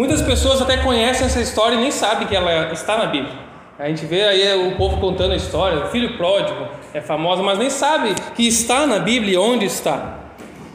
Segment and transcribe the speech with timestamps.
[0.00, 3.34] Muitas pessoas até conhecem essa história e nem sabem que ela está na Bíblia.
[3.78, 7.58] A gente vê aí o povo contando a história, o filho pródigo é famosa, mas
[7.58, 10.20] nem sabe que está na Bíblia e onde está.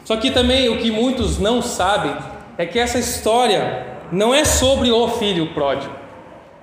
[0.04, 2.14] Só que também o que muitos não sabem
[2.56, 5.92] é que essa história não é sobre o filho pródigo.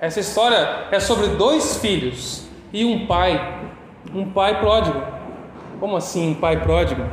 [0.00, 3.58] Essa história é sobre dois filhos e um pai,
[4.14, 5.02] um pai pródigo.
[5.78, 7.04] Como assim um pai pródigo?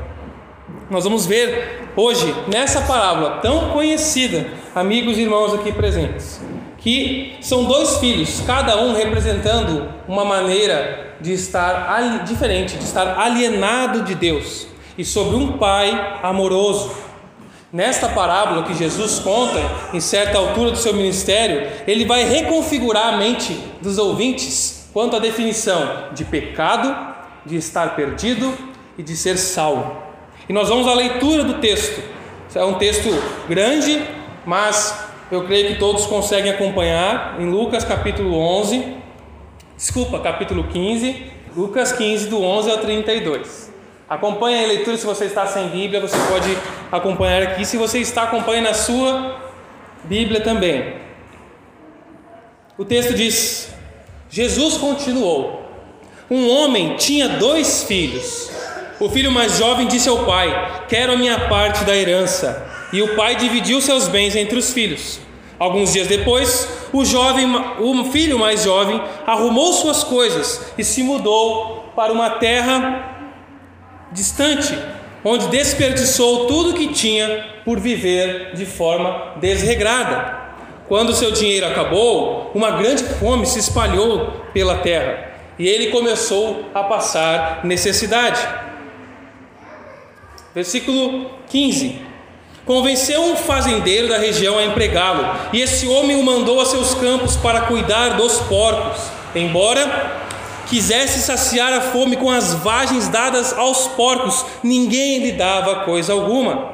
[0.92, 4.46] Nós vamos ver hoje nessa parábola tão conhecida,
[4.76, 6.42] amigos e irmãos aqui presentes,
[6.80, 14.02] que são dois filhos, cada um representando uma maneira de estar diferente, de estar alienado
[14.02, 14.68] de Deus,
[14.98, 16.92] e sobre um pai amoroso.
[17.72, 19.62] Nesta parábola que Jesus conta,
[19.94, 25.20] em certa altura do seu ministério, ele vai reconfigurar a mente dos ouvintes quanto à
[25.20, 26.94] definição de pecado,
[27.46, 28.54] de estar perdido
[28.98, 30.01] e de ser salvo.
[30.52, 32.04] E nós vamos à leitura do texto.
[32.54, 33.08] É um texto
[33.48, 34.04] grande,
[34.46, 35.02] mas
[35.32, 38.98] eu creio que todos conseguem acompanhar em Lucas capítulo 11,
[39.78, 43.72] desculpa, capítulo 15, Lucas 15, do 11 ao 32.
[44.10, 46.58] Acompanhe a leitura, se você está sem Bíblia, você pode
[46.92, 47.64] acompanhar aqui.
[47.64, 49.40] Se você está, acompanhe na sua
[50.04, 50.96] Bíblia também.
[52.78, 53.74] O texto diz:
[54.30, 55.62] Jesus continuou.
[56.30, 58.52] Um homem tinha dois filhos.
[59.02, 62.68] O filho mais jovem disse ao pai: Quero a minha parte da herança.
[62.94, 65.20] E o pai dividiu seus bens entre os filhos.
[65.58, 67.48] Alguns dias depois, o jovem,
[67.80, 73.32] o filho mais jovem, arrumou suas coisas e se mudou para uma terra
[74.12, 74.78] distante,
[75.26, 80.42] onde desperdiçou tudo que tinha por viver de forma desregrada.
[80.88, 86.84] Quando seu dinheiro acabou, uma grande fome se espalhou pela terra e ele começou a
[86.84, 88.71] passar necessidade.
[90.54, 92.02] Versículo 15.
[92.66, 97.36] Convenceu um fazendeiro da região a empregá-lo, e esse homem o mandou a seus campos
[97.36, 99.02] para cuidar dos porcos,
[99.34, 100.22] embora
[100.68, 106.72] quisesse saciar a fome com as vagens dadas aos porcos, ninguém lhe dava coisa alguma.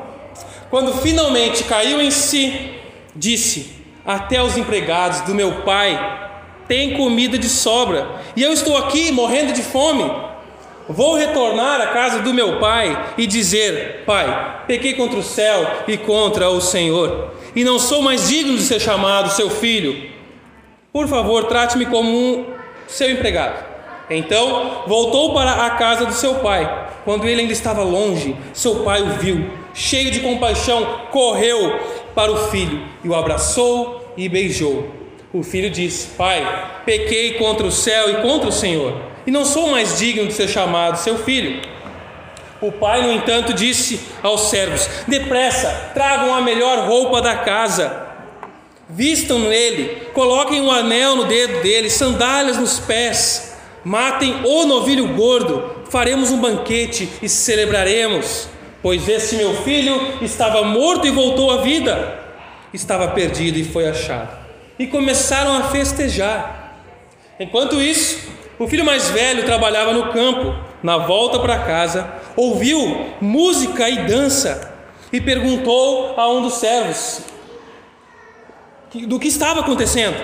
[0.70, 2.74] Quando finalmente caiu em si,
[3.16, 3.72] disse:
[4.06, 6.30] Até os empregados do meu pai
[6.68, 10.04] têm comida de sobra, e eu estou aqui morrendo de fome.
[10.90, 15.98] Vou retornar à casa do meu pai e dizer: Pai, pequei contra o céu e
[15.98, 20.10] contra o Senhor, e não sou mais digno de ser chamado seu filho.
[20.94, 22.46] Por favor, trate-me como um
[22.88, 23.66] seu empregado.
[24.10, 26.88] Então voltou para a casa do seu pai.
[27.04, 31.80] Quando ele ainda estava longe, seu pai o viu, cheio de compaixão, correu
[32.16, 34.90] para o filho e o abraçou e beijou.
[35.34, 38.94] O filho disse: Pai, pequei contra o céu e contra o Senhor,
[39.28, 41.62] e não sou mais digno de ser chamado seu filho.
[42.62, 48.08] O pai, no entanto, disse aos servos: Depressa, tragam a melhor roupa da casa,
[48.90, 55.84] vistam nele, coloquem um anel no dedo dele, sandálias nos pés, matem o novilho gordo,
[55.90, 58.48] faremos um banquete e celebraremos,
[58.82, 62.18] pois esse meu filho estava morto e voltou à vida,
[62.74, 64.36] estava perdido e foi achado.
[64.80, 66.76] E começaram a festejar.
[67.40, 70.56] Enquanto isso, o filho mais velho trabalhava no campo.
[70.82, 74.76] Na volta para casa, ouviu música e dança
[75.12, 77.22] e perguntou a um dos servos
[79.08, 80.16] do que estava acontecendo.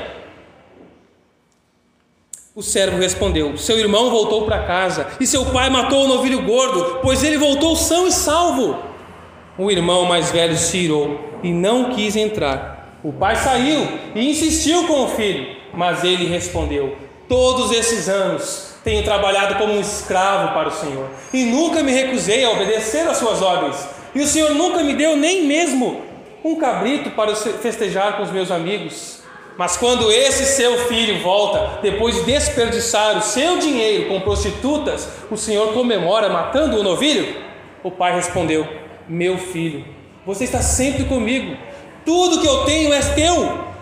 [2.55, 6.99] O servo respondeu: Seu irmão voltou para casa e seu pai matou o novilho gordo,
[7.01, 8.77] pois ele voltou são e salvo.
[9.57, 12.99] O irmão mais velho se irou e não quis entrar.
[13.03, 16.95] O pai saiu e insistiu com o filho, mas ele respondeu:
[17.33, 22.45] Todos esses anos tenho trabalhado como um escravo para o Senhor e nunca me recusei
[22.45, 23.75] a obedecer às suas ordens.
[24.13, 26.03] E o Senhor nunca me deu nem mesmo
[26.45, 29.23] um cabrito para festejar com os meus amigos.
[29.57, 35.35] Mas quando esse seu filho volta, depois de desperdiçar o seu dinheiro com prostitutas, o
[35.35, 37.35] Senhor comemora matando o novilho?
[37.83, 38.67] O pai respondeu:
[39.09, 39.83] Meu filho,
[40.23, 41.57] você está sempre comigo
[42.05, 43.72] tudo que eu tenho é teu.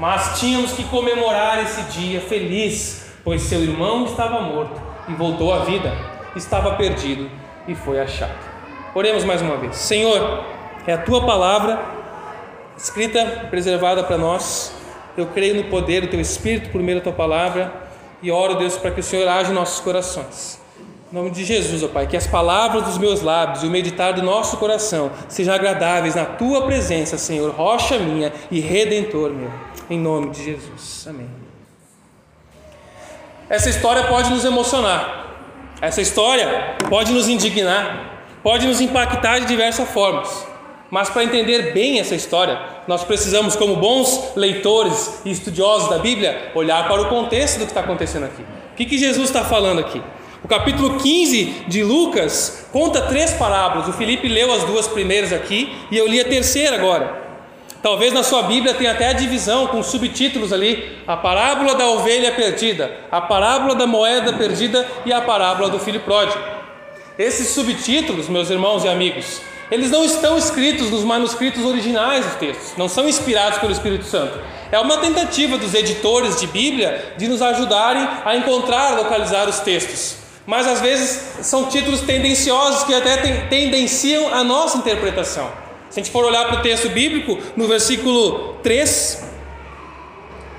[0.00, 5.58] Mas tínhamos que comemorar esse dia feliz, pois seu irmão estava morto e voltou à
[5.58, 5.92] vida,
[6.34, 7.30] estava perdido
[7.68, 8.32] e foi achado.
[8.94, 9.76] Oremos mais uma vez.
[9.76, 10.42] Senhor,
[10.86, 11.78] é a tua palavra
[12.78, 14.74] escrita, preservada para nós.
[15.18, 17.70] Eu creio no poder do teu Espírito por meio da tua palavra
[18.22, 20.59] e oro, Deus, para que o Senhor age em nossos corações.
[21.12, 24.12] Em nome de Jesus, ó Pai, que as palavras dos meus lábios e o meditar
[24.12, 29.50] do nosso coração sejam agradáveis na tua presença, Senhor, rocha minha e redentor meu.
[29.90, 31.06] Em nome de Jesus.
[31.08, 31.28] Amém.
[33.48, 35.34] Essa história pode nos emocionar.
[35.80, 40.46] Essa história pode nos indignar, pode nos impactar de diversas formas.
[40.92, 46.52] Mas para entender bem essa história, nós precisamos, como bons leitores e estudiosos da Bíblia,
[46.54, 48.42] olhar para o contexto do que está acontecendo aqui.
[48.42, 50.00] O que, que Jesus está falando aqui?
[50.50, 53.86] Capítulo 15 de Lucas conta três parábolas.
[53.86, 57.22] O Felipe leu as duas primeiras aqui e eu li a terceira agora.
[57.80, 62.32] Talvez na sua Bíblia tenha até a divisão com subtítulos ali: a parábola da ovelha
[62.32, 66.42] perdida, a parábola da moeda perdida e a parábola do filho pródigo.
[67.16, 72.76] Esses subtítulos, meus irmãos e amigos, eles não estão escritos nos manuscritos originais dos textos,
[72.76, 74.36] não são inspirados pelo Espírito Santo.
[74.72, 80.19] É uma tentativa dos editores de Bíblia de nos ajudarem a encontrar, localizar os textos.
[80.50, 83.18] Mas às vezes são títulos tendenciosos que até
[83.48, 85.48] tendenciam a nossa interpretação.
[85.88, 89.22] Se a gente for olhar para o texto bíblico, no versículo 3,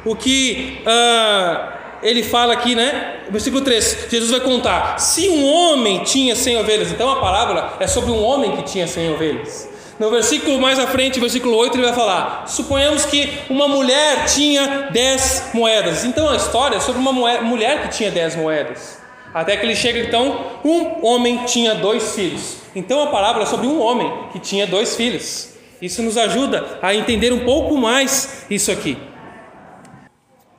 [0.06, 3.18] o que uh, ele fala aqui, né?
[3.30, 7.86] Versículo 3, Jesus vai contar: se um homem tinha 100 ovelhas, então a parábola é
[7.86, 9.70] sobre um homem que tinha 100 ovelhas.
[10.00, 14.88] No versículo mais à frente, versículo 8, ele vai falar: suponhamos que uma mulher tinha
[14.90, 16.06] 10 moedas.
[16.06, 19.01] Então a história é sobre uma mulher que tinha 10 moedas.
[19.34, 22.58] Até que ele chega, então, um homem tinha dois filhos.
[22.76, 25.54] Então a parábola é sobre um homem que tinha dois filhos.
[25.82, 28.98] Isso nos ajuda a entender um pouco mais isso aqui.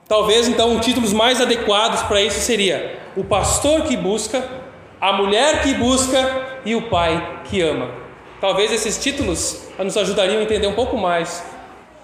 [0.09, 4.47] Talvez então títulos mais adequados para isso seria o pastor que busca,
[5.01, 7.91] a mulher que busca e o pai que ama.
[8.41, 11.43] Talvez esses títulos nos ajudariam a entender um pouco mais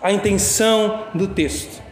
[0.01, 1.83] a intenção do texto.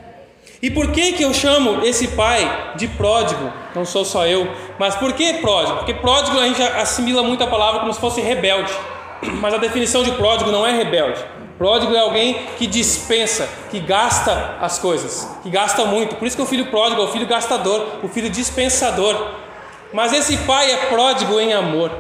[0.67, 3.53] E por que que eu chamo esse pai de pródigo?
[3.73, 5.77] Não sou só eu, mas por que pródigo?
[5.77, 8.73] Porque pródigo a gente assimila muito a palavra como se fosse rebelde.
[9.41, 11.25] Mas a definição de pródigo não é rebelde.
[11.57, 16.17] Pródigo é alguém que dispensa, que gasta as coisas, que gasta muito.
[16.17, 19.15] Por isso que o filho pródigo é o filho gastador, o filho dispensador.
[19.93, 21.93] Mas esse pai é pródigo em amor.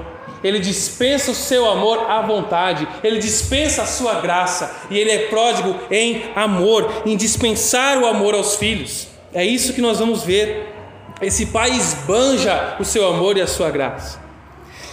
[0.43, 5.19] Ele dispensa o seu amor à vontade, ele dispensa a sua graça e ele é
[5.29, 9.09] pródigo em amor, em dispensar o amor aos filhos.
[9.33, 10.73] É isso que nós vamos ver.
[11.21, 14.21] Esse pai esbanja o seu amor e a sua graça.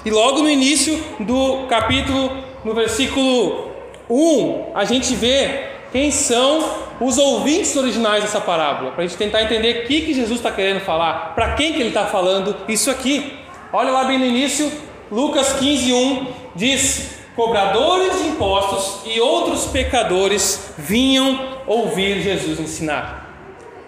[0.05, 3.71] E logo no início do capítulo, no versículo
[4.09, 9.43] 1, a gente vê quem são os ouvintes originais dessa parábola, para a gente tentar
[9.43, 12.89] entender o que, que Jesus está querendo falar, para quem que ele está falando isso
[12.89, 13.33] aqui.
[13.71, 14.71] Olha lá bem no início,
[15.11, 23.23] Lucas 15:1 diz: Cobradores de impostos e outros pecadores vinham ouvir Jesus ensinar.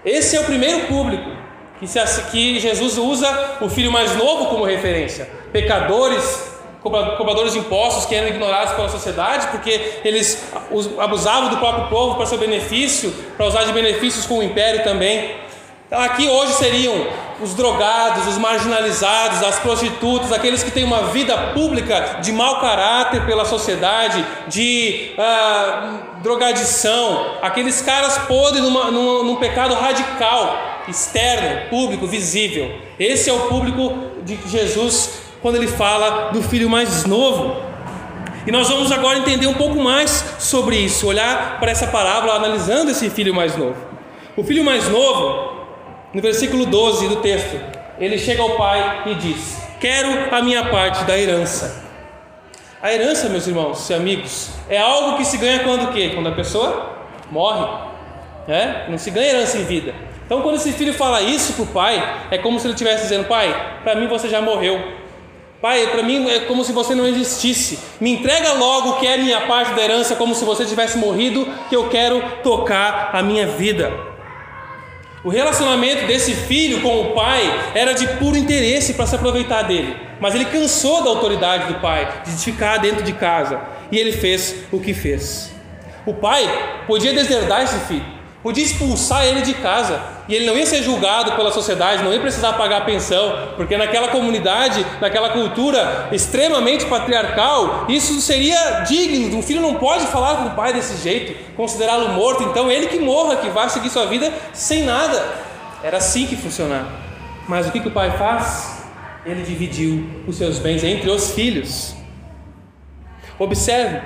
[0.04, 1.30] Esse é o primeiro público
[1.80, 2.00] que, se,
[2.32, 5.30] que Jesus usa o filho mais novo como referência.
[5.52, 6.52] Pecadores,
[6.82, 10.44] cobradores de impostos que eram ignorados pela sociedade porque eles
[11.00, 15.36] abusavam do próprio povo para seu benefício, para usar de benefícios com o império também.
[15.88, 17.08] Então, aqui hoje seriam
[17.40, 23.24] os drogados, os marginalizados, as prostitutas, aqueles que têm uma vida pública de mau caráter
[23.26, 32.08] pela sociedade, de ah, drogadição, aqueles caras podres numa, num, num pecado radical, externo, público,
[32.08, 32.72] visível.
[33.00, 33.94] Esse é o público
[34.24, 37.62] de Jesus quando ele fala do filho mais novo.
[38.48, 42.90] E nós vamos agora entender um pouco mais sobre isso, olhar para essa parábola analisando
[42.90, 43.76] esse filho mais novo.
[44.36, 45.55] O filho mais novo
[46.16, 47.60] no versículo 12 do texto,
[48.00, 51.84] ele chega ao pai e diz: Quero a minha parte da herança.
[52.82, 56.12] A herança, meus irmãos e amigos, é algo que se ganha quando o quê?
[56.16, 57.68] Quando a pessoa morre.
[58.48, 58.86] É?
[58.88, 59.94] Não se ganha herança em vida.
[60.26, 63.28] Então, quando esse filho fala isso para o pai, é como se ele estivesse dizendo:
[63.28, 64.82] Pai, para mim você já morreu.
[65.62, 67.78] Pai, para mim é como se você não existisse.
[68.00, 71.46] Me entrega logo o que é minha parte da herança, como se você tivesse morrido,
[71.68, 74.15] que eu quero tocar a minha vida.
[75.26, 77.42] O relacionamento desse filho com o pai
[77.74, 79.98] era de puro interesse para se aproveitar dele.
[80.20, 83.60] Mas ele cansou da autoridade do pai, de ficar dentro de casa.
[83.92, 85.52] E ele fez o que fez.
[86.06, 86.48] O pai
[86.86, 88.06] podia deserdar esse filho,
[88.44, 90.00] podia expulsar ele de casa.
[90.28, 94.08] E ele não ia ser julgado pela sociedade, não ia precisar pagar pensão, porque naquela
[94.08, 99.38] comunidade, naquela cultura extremamente patriarcal, isso seria digno.
[99.38, 103.00] Um filho não pode falar com o pai desse jeito, considerá-lo morto, então ele que
[103.00, 105.24] morra, que vá seguir sua vida sem nada.
[105.84, 106.90] Era assim que funcionava.
[107.48, 108.84] Mas o que, que o pai faz?
[109.24, 111.96] Ele dividiu os seus bens entre os filhos.
[113.38, 114.02] Observe,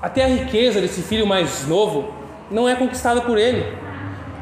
[0.00, 2.12] até a riqueza desse filho mais novo
[2.50, 3.64] não é conquistada por ele.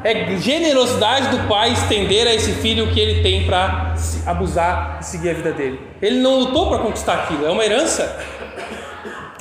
[0.03, 3.93] É generosidade do pai estender a esse filho o que ele tem para
[4.25, 5.79] abusar e seguir a vida dele.
[6.01, 8.19] Ele não lutou para conquistar aquilo, é uma herança.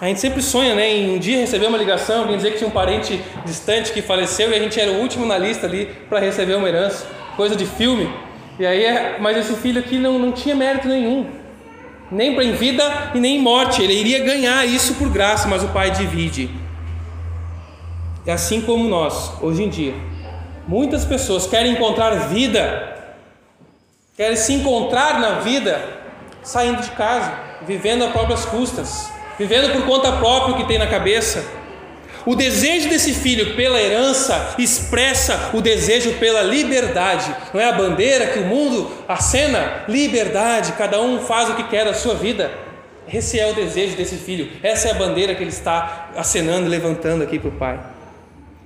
[0.00, 2.69] A gente sempre sonha né, em um dia receber uma ligação, alguém dizer que tinha
[2.69, 6.19] um parente distante que faleceu e a gente era o último na lista ali para
[6.19, 8.11] receber uma herança, coisa de filme.
[8.59, 11.26] E aí, é, mas esse filho aqui não, não tinha mérito nenhum.
[12.11, 13.83] nem em vida e nem em morte.
[13.83, 16.50] Ele iria ganhar isso por graça, mas o Pai divide.
[18.26, 19.95] E assim como nós, hoje em dia,
[20.71, 22.97] muitas pessoas querem encontrar vida,
[24.17, 25.83] querem se encontrar na vida
[26.45, 27.33] saindo de casa,
[27.67, 31.45] vivendo a próprias custas, vivendo por conta própria o que tem na cabeça.
[32.25, 37.35] O desejo desse filho pela herança expressa o desejo pela liberdade.
[37.53, 39.83] Não é a bandeira que o mundo acena?
[39.89, 42.49] Liberdade, cada um faz o que quer da sua vida.
[43.12, 47.25] Esse é o desejo desse filho, essa é a bandeira que ele está acenando, levantando
[47.25, 47.81] aqui para o pai.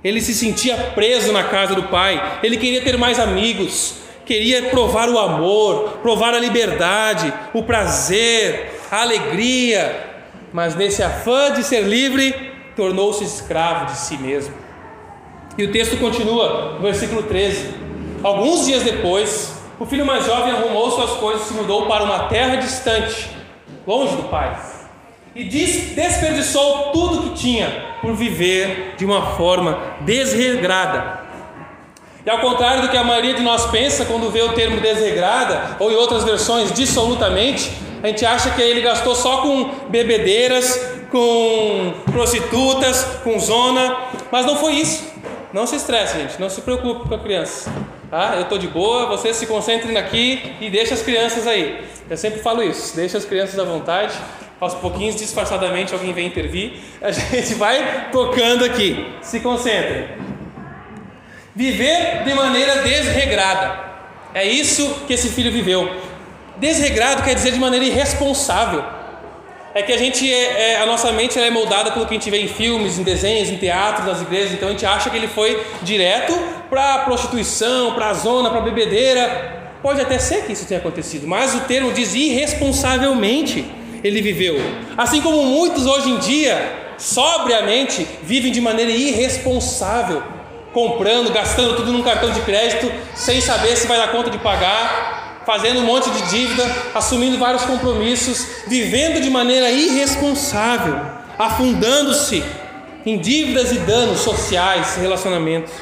[0.05, 5.09] Ele se sentia preso na casa do pai, ele queria ter mais amigos, queria provar
[5.09, 12.35] o amor, provar a liberdade, o prazer, a alegria, mas nesse afã de ser livre,
[12.75, 14.53] tornou-se escravo de si mesmo.
[15.57, 17.73] E o texto continua, no versículo 13.
[18.21, 22.27] Alguns dias depois, o filho mais jovem arrumou suas coisas e se mudou para uma
[22.27, 23.27] terra distante,
[23.87, 24.74] longe do pai.
[25.35, 31.25] E desperdiçou tudo que tinha por viver de uma forma desregrada.
[32.25, 35.75] E ao contrário do que a maioria de nós pensa quando vê o termo desregrada,
[35.77, 37.69] ou em outras versões dissolutamente,
[38.01, 40.79] a gente acha que ele gastou só com bebedeiras,
[41.11, 43.97] com prostitutas, com zona,
[44.31, 45.03] mas não foi isso.
[45.51, 47.71] Não se estresse, gente, não se preocupe com a criança.
[48.09, 48.35] Tá?
[48.35, 51.83] Eu estou de boa, vocês se concentrem aqui e deixem as crianças aí.
[52.09, 54.13] Eu sempre falo isso, deixa as crianças à vontade
[54.59, 56.73] aos pouquinhos, disfarçadamente, alguém vem intervir.
[57.01, 59.13] A gente vai tocando aqui.
[59.21, 60.07] Se concentre.
[61.55, 63.79] Viver de maneira desregrada.
[64.33, 65.89] É isso que esse filho viveu.
[66.57, 68.83] Desregrado quer dizer de maneira irresponsável.
[69.73, 72.29] É que a gente é, é, a nossa mente é moldada pelo que a gente
[72.29, 74.53] vê em filmes, em desenhos, em teatro, nas igrejas.
[74.53, 76.33] Então a gente acha que ele foi direto
[76.69, 79.53] para prostituição, para zona, para bebedeira.
[79.81, 83.65] Pode até ser que isso tenha acontecido, mas o termo diz irresponsavelmente
[84.07, 84.55] ele viveu.
[84.95, 90.21] Assim como muitos hoje em dia, sobriamente, vivem de maneira irresponsável,
[90.71, 95.41] comprando, gastando tudo num cartão de crédito, sem saber se vai dar conta de pagar,
[95.43, 101.01] fazendo um monte de dívida, assumindo vários compromissos, vivendo de maneira irresponsável,
[101.39, 102.43] afundando-se
[103.07, 105.73] em dívidas e danos sociais, relacionamentos.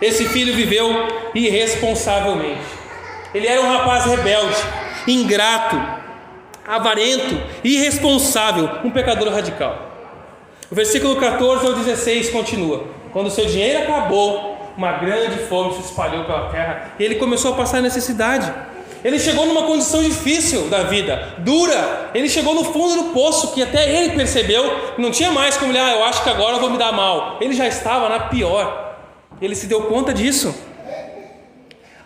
[0.00, 0.90] Esse filho viveu
[1.34, 2.78] irresponsavelmente.
[3.34, 4.56] Ele era um rapaz rebelde,
[5.08, 5.97] ingrato,
[6.68, 9.90] avarento, irresponsável, um pecador radical.
[10.70, 16.24] O versículo 14 ao 16 continua: Quando seu dinheiro acabou, uma grande fome se espalhou
[16.24, 18.52] pela terra e ele começou a passar necessidade.
[19.02, 22.10] Ele chegou numa condição difícil da vida, dura.
[22.12, 25.70] Ele chegou no fundo do poço que até ele percebeu que não tinha mais como
[25.70, 27.38] ele, ah, eu acho que agora eu vou me dar mal.
[27.40, 28.96] Ele já estava na pior.
[29.40, 30.52] Ele se deu conta disso.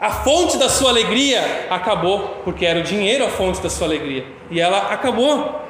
[0.02, 4.26] A fonte da sua alegria acabou, porque era o dinheiro a fonte da sua alegria,
[4.50, 5.62] e ela acabou.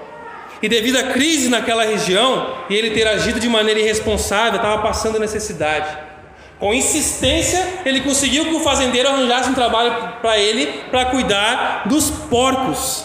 [0.63, 5.19] E devido à crise naquela região e ele ter agido de maneira irresponsável, estava passando
[5.19, 5.99] necessidade.
[6.59, 12.11] Com insistência, ele conseguiu que o fazendeiro arranjasse um trabalho para ele para cuidar dos
[12.11, 13.05] porcos.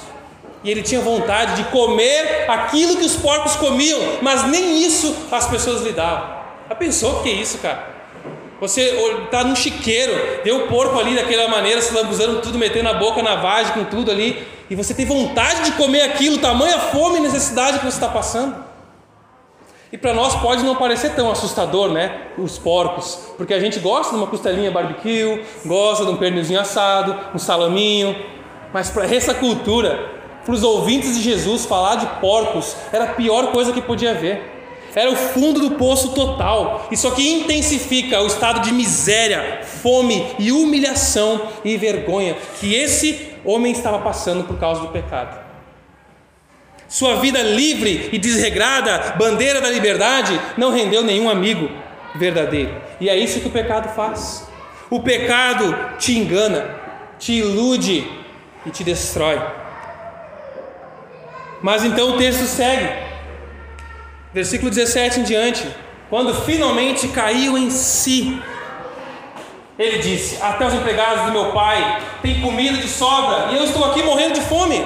[0.64, 5.46] E ele tinha vontade de comer aquilo que os porcos comiam, mas nem isso as
[5.46, 6.38] pessoas lhe davam.
[6.80, 7.97] Pensou que é isso, cara?
[8.60, 8.82] Você
[9.26, 13.22] está num chiqueiro, vê o porco ali daquela maneira, se lambuzando tudo, metendo na boca,
[13.22, 17.22] na vagem, com tudo ali, e você tem vontade de comer aquilo, tamanha fome e
[17.22, 18.66] necessidade que você está passando.
[19.92, 22.24] E para nós pode não parecer tão assustador, né?
[22.38, 27.16] Os porcos, porque a gente gosta de uma costelinha barbecue, gosta de um pernilzinho assado,
[27.34, 28.16] um salaminho,
[28.74, 30.12] mas para essa cultura,
[30.44, 34.57] para os ouvintes de Jesus, falar de porcos era a pior coisa que podia haver.
[34.98, 36.88] Era o fundo do poço total.
[36.92, 43.72] Isso aqui intensifica o estado de miséria, fome e humilhação e vergonha que esse homem
[43.72, 45.38] estava passando por causa do pecado.
[46.88, 51.70] Sua vida livre e desregrada, bandeira da liberdade, não rendeu nenhum amigo
[52.16, 52.82] verdadeiro.
[53.00, 54.48] E é isso que o pecado faz.
[54.90, 56.76] O pecado te engana,
[57.20, 58.04] te ilude
[58.66, 59.40] e te destrói.
[61.62, 63.07] Mas então o texto segue.
[64.38, 65.68] Versículo 17 em diante.
[66.12, 68.40] Quando finalmente caiu em si,
[69.80, 73.84] ele disse: Até os empregados do meu pai têm comida de sobra e eu estou
[73.86, 74.86] aqui morrendo de fome.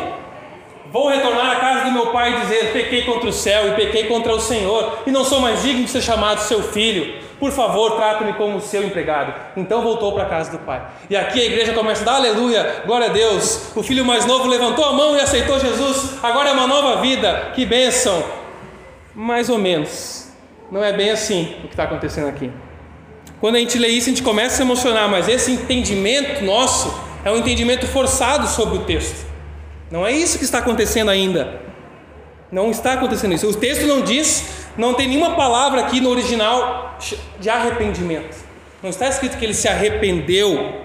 [0.89, 4.05] Vou retornar à casa do meu pai e dizer: Pequei contra o céu e pequei
[4.05, 7.19] contra o Senhor, e não sou mais digno de ser chamado seu filho.
[7.37, 9.33] Por favor, trata-me como seu empregado.
[9.57, 10.81] Então voltou para a casa do pai.
[11.09, 13.75] E aqui a igreja começa a dar aleluia, glória a Deus.
[13.75, 16.19] O filho mais novo levantou a mão e aceitou Jesus.
[16.23, 17.51] Agora é uma nova vida.
[17.53, 18.39] Que bênção.
[19.15, 20.27] Mais ou menos.
[20.71, 22.51] Não é bem assim o que está acontecendo aqui.
[23.39, 26.93] Quando a gente lê isso, a gente começa a se emocionar, mas esse entendimento nosso
[27.25, 29.25] é um entendimento forçado sobre o texto.
[29.89, 31.59] Não é isso que está acontecendo ainda.
[32.51, 33.49] Não está acontecendo isso.
[33.49, 36.97] O texto não diz, não tem nenhuma palavra aqui no original
[37.39, 38.35] de arrependimento.
[38.81, 40.81] Não está escrito que ele se arrependeu.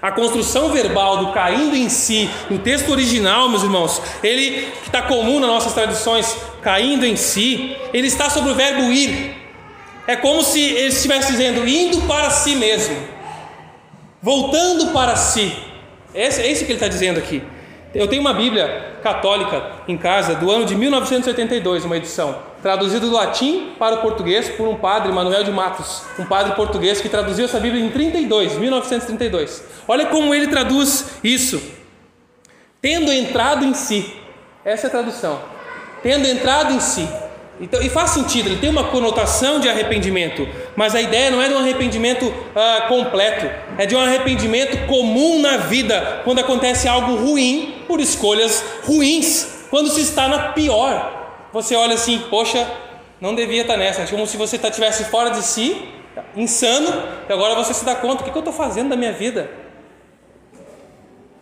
[0.00, 5.02] A construção verbal do caindo em si, no texto original, meus irmãos, ele que está
[5.02, 9.36] comum nas nossas tradições, caindo em si, ele está sobre o verbo ir.
[10.06, 12.96] É como se ele estivesse dizendo, indo para si mesmo,
[14.20, 15.52] voltando para si.
[16.14, 17.42] É isso que ele está dizendo aqui.
[17.94, 23.12] Eu tenho uma Bíblia católica em casa do ano de 1982, uma edição, traduzida do
[23.12, 27.44] latim para o português por um padre, Manuel de Matos, um padre português que traduziu
[27.44, 29.64] essa Bíblia em 32, 1932.
[29.86, 31.62] Olha como ele traduz isso.
[32.80, 34.10] Tendo entrado em si.
[34.64, 35.51] Essa é a tradução.
[36.02, 37.08] Tendo entrado em si.
[37.60, 41.46] Então, e faz sentido, ele tem uma conotação de arrependimento, mas a ideia não é
[41.46, 47.14] de um arrependimento ah, completo, é de um arrependimento comum na vida, quando acontece algo
[47.14, 51.48] ruim por escolhas ruins, quando se está na pior.
[51.52, 52.66] Você olha assim, poxa,
[53.20, 55.88] não devia estar nessa, é como se você estivesse fora de si,
[56.34, 56.92] insano,
[57.28, 59.48] e agora você se dá conta: o que eu estou fazendo da minha vida?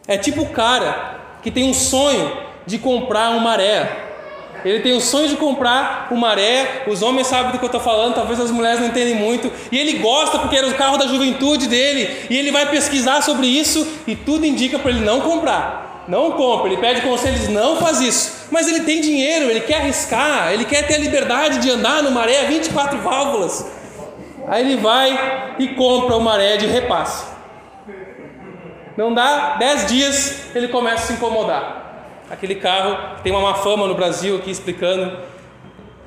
[0.06, 2.36] É tipo o cara que tem um sonho
[2.66, 4.09] de comprar uma maré
[4.64, 7.80] ele tem o sonho de comprar o maré, os homens sabem do que eu estou
[7.80, 11.06] falando, talvez as mulheres não entendem muito, e ele gosta porque era o carro da
[11.06, 16.04] juventude dele, e ele vai pesquisar sobre isso e tudo indica para ele não comprar.
[16.08, 18.48] Não compra, ele pede conselhos, não faz isso.
[18.50, 22.10] Mas ele tem dinheiro, ele quer arriscar, ele quer ter a liberdade de andar no
[22.10, 23.64] maré 24 válvulas.
[24.48, 27.24] Aí ele vai e compra o maré de repasse.
[28.96, 31.79] Não dá 10 dias, ele começa a se incomodar.
[32.30, 35.18] Aquele carro tem uma má fama no Brasil aqui explicando,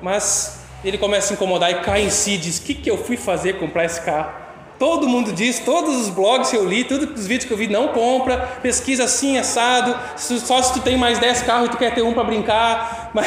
[0.00, 3.58] mas ele começa a incomodar e cai em si diz: que, que eu fui fazer
[3.58, 4.32] comprar esse carro?
[4.78, 7.68] Todo mundo diz, todos os blogs que eu li, todos os vídeos que eu vi,
[7.68, 11.94] não compra, pesquisa assim, assado, só se tu tem mais 10 carros e tu quer
[11.94, 13.10] ter um para brincar.
[13.14, 13.26] Mas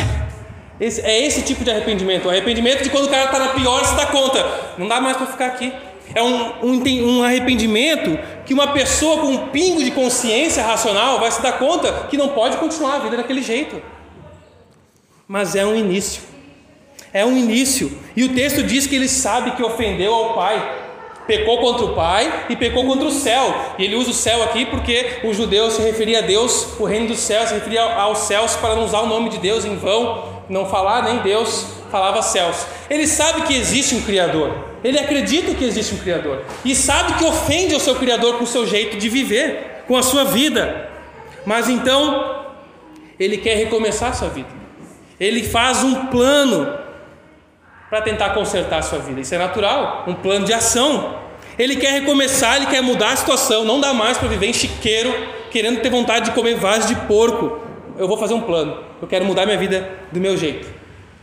[0.80, 2.26] esse, é esse tipo de arrependimento.
[2.26, 4.46] O arrependimento de quando o cara está na pior, se dá conta,
[4.78, 5.72] não dá mais para ficar aqui.
[6.18, 11.30] É um, um, um, arrependimento que uma pessoa com um pingo de consciência racional vai
[11.30, 13.80] se dar conta que não pode continuar a vida daquele jeito.
[15.28, 16.24] Mas é um início.
[17.14, 17.96] É um início.
[18.16, 20.88] E o texto diz que ele sabe que ofendeu ao Pai.
[21.28, 23.54] Pecou contra o Pai e pecou contra o céu.
[23.78, 27.10] E ele usa o céu aqui porque o judeu se referia a Deus, o reino
[27.10, 30.24] dos céus se referia aos céus para não usar o nome de Deus em vão,
[30.50, 32.66] não falar nem Deus, falava céus.
[32.90, 34.77] Ele sabe que existe um Criador.
[34.88, 38.48] Ele acredita que existe um Criador e sabe que ofende ao seu Criador com o
[38.48, 40.90] seu jeito de viver, com a sua vida.
[41.46, 42.46] Mas então,
[43.20, 44.48] ele quer recomeçar a sua vida.
[45.20, 46.74] Ele faz um plano
[47.90, 49.20] para tentar consertar a sua vida.
[49.20, 51.20] Isso é natural, um plano de ação.
[51.60, 53.66] Ele quer recomeçar, ele quer mudar a situação.
[53.66, 55.14] Não dá mais para viver em chiqueiro,
[55.52, 57.60] querendo ter vontade de comer vasos de porco.
[57.98, 58.86] Eu vou fazer um plano.
[59.02, 60.66] Eu quero mudar minha vida do meu jeito.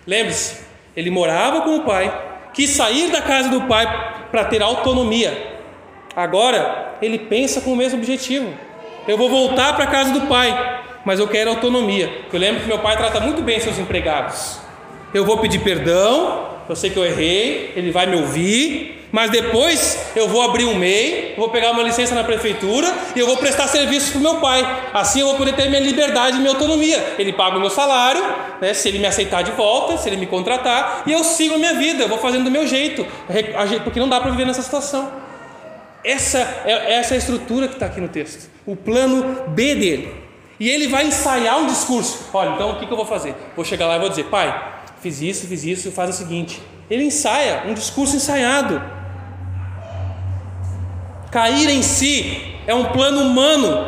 [0.06, 0.58] Lembre-se,
[0.94, 3.86] ele morava com o pai, quis sair da casa do pai
[4.30, 5.60] para ter autonomia.
[6.16, 8.48] Agora ele pensa com o mesmo objetivo.
[9.06, 12.10] Eu vou voltar para a casa do pai, mas eu quero autonomia.
[12.32, 14.58] Eu lembro que meu pai trata muito bem seus empregados.
[15.12, 19.96] Eu vou pedir perdão, eu sei que eu errei, ele vai me ouvir, mas depois
[20.16, 23.68] eu vou abrir um MEI, vou pegar uma licença na prefeitura e eu vou prestar
[23.68, 24.90] serviço para o meu pai.
[24.92, 27.14] Assim eu vou poder ter minha liberdade e minha autonomia.
[27.16, 28.20] Ele paga o meu salário,
[28.60, 31.58] né, se ele me aceitar de volta, se ele me contratar, e eu sigo a
[31.58, 33.06] minha vida, eu vou fazendo do meu jeito,
[33.84, 35.12] porque não dá para viver nessa situação.
[36.02, 40.12] Essa é, essa é a estrutura que está aqui no texto, o plano B dele.
[40.58, 42.30] E ele vai ensaiar um discurso.
[42.34, 43.36] Olha, então o que, que eu vou fazer?
[43.54, 46.60] Vou chegar lá e vou dizer, pai, fiz isso, fiz isso, faz o seguinte.
[46.90, 48.82] Ele ensaia, um discurso ensaiado.
[51.34, 53.84] Cair em si é um plano humano,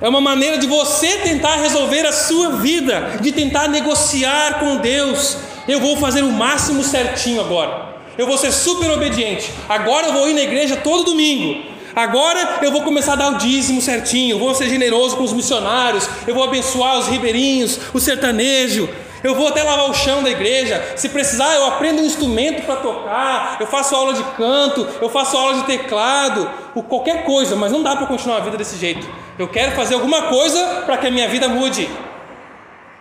[0.00, 5.36] é uma maneira de você tentar resolver a sua vida, de tentar negociar com Deus.
[5.66, 7.96] Eu vou fazer o máximo certinho agora.
[8.16, 9.50] Eu vou ser super obediente.
[9.68, 11.64] Agora eu vou ir na igreja todo domingo.
[11.96, 14.36] Agora eu vou começar a dar o dízimo certinho.
[14.36, 16.08] Eu vou ser generoso com os missionários.
[16.28, 18.88] Eu vou abençoar os ribeirinhos, o sertanejo
[19.24, 20.92] eu vou até lavar o chão da igreja.
[20.96, 25.34] Se precisar, eu aprendo um instrumento para tocar, eu faço aula de canto, eu faço
[25.34, 26.46] aula de teclado,
[26.86, 29.08] qualquer coisa, mas não dá para continuar a vida desse jeito.
[29.38, 31.88] Eu quero fazer alguma coisa para que a minha vida mude.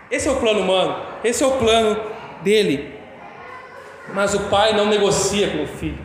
[0.09, 1.99] Esse é o plano humano, esse é o plano
[2.41, 2.97] dele.
[4.13, 5.99] Mas o pai não negocia com o filho.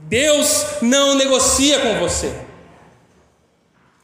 [0.00, 2.30] Deus não negocia com você.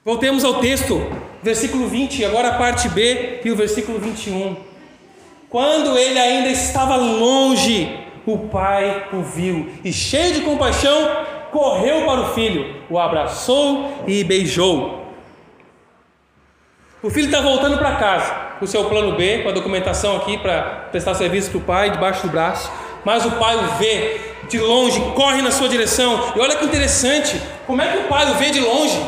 [0.03, 0.99] Voltemos ao texto,
[1.43, 4.70] versículo 20, agora a parte B e o versículo 21.
[5.51, 11.11] Quando ele ainda estava longe, o pai o viu e, cheio de compaixão,
[11.51, 15.07] correu para o filho, o abraçou e beijou.
[17.03, 20.39] O filho está voltando para casa, com o seu plano B, com a documentação aqui
[20.39, 22.71] para prestar serviço para o pai, debaixo do braço.
[23.05, 26.33] Mas o pai o vê de longe, corre na sua direção.
[26.37, 29.03] E olha que interessante, como é que o pai o vê de longe?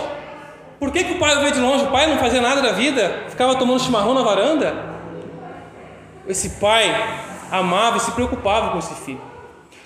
[0.80, 1.84] Por que, que o pai o vê de longe?
[1.84, 4.91] O pai não fazia nada da vida, ficava tomando chimarrão na varanda.
[6.26, 6.94] Esse pai
[7.50, 9.20] amava e se preocupava com esse filho.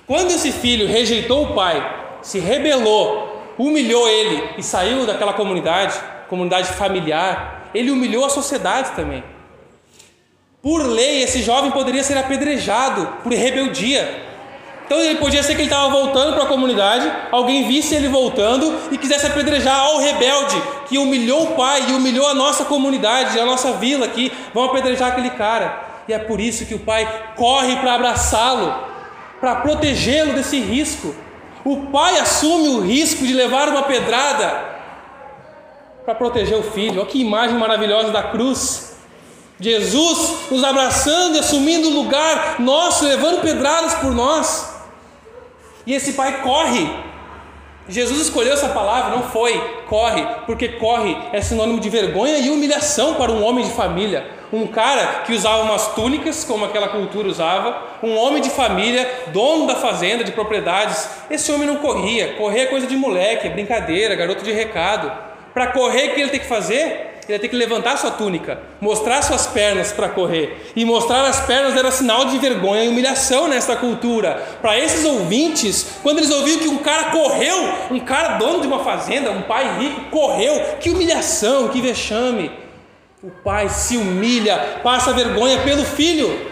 [0.07, 6.69] Quando esse filho rejeitou o pai, se rebelou, humilhou ele e saiu daquela comunidade, comunidade
[6.69, 9.25] familiar, ele humilhou a sociedade também.
[10.63, 14.25] Por lei, esse jovem poderia ser apedrejado por rebeldia.
[14.85, 18.79] Então ele podia ser que ele estava voltando para a comunidade, alguém visse ele voltando
[18.93, 23.45] e quisesse apedrejar ao rebelde que humilhou o pai e humilhou a nossa comunidade, a
[23.45, 25.86] nossa vila aqui, vão apedrejar aquele cara.
[26.09, 28.75] E é por isso que o pai corre para abraçá-lo,
[29.41, 31.15] para protegê-lo desse risco.
[31.65, 34.77] O pai assume o risco de levar uma pedrada
[36.05, 37.01] para proteger o filho.
[37.01, 38.95] Olha que imagem maravilhosa da cruz.
[39.59, 44.77] Jesus nos abraçando e assumindo o lugar nosso, levando pedradas por nós.
[45.85, 46.89] E esse pai corre.
[47.89, 53.15] Jesus escolheu essa palavra, não foi corre, porque corre é sinônimo de vergonha e humilhação
[53.15, 54.36] para um homem de família.
[54.53, 59.67] Um cara que usava umas túnicas, como aquela cultura usava, um homem de família, dono
[59.67, 61.09] da fazenda, de propriedades.
[61.31, 65.11] Esse homem não corria, correr é coisa de moleque, é brincadeira, garoto de recado.
[65.53, 67.15] Para correr, o que ele tem que fazer?
[67.29, 70.71] Ele tem que levantar sua túnica, mostrar suas pernas para correr.
[70.77, 74.41] E mostrar as pernas era sinal de vergonha e humilhação nesta cultura.
[74.63, 77.57] Para esses ouvintes, quando eles ouviram que um cara correu,
[77.91, 82.66] um cara dono de uma fazenda, um pai rico, correu, que humilhação, que vexame.
[83.27, 86.49] O pai se humilha, passa vergonha pelo filho,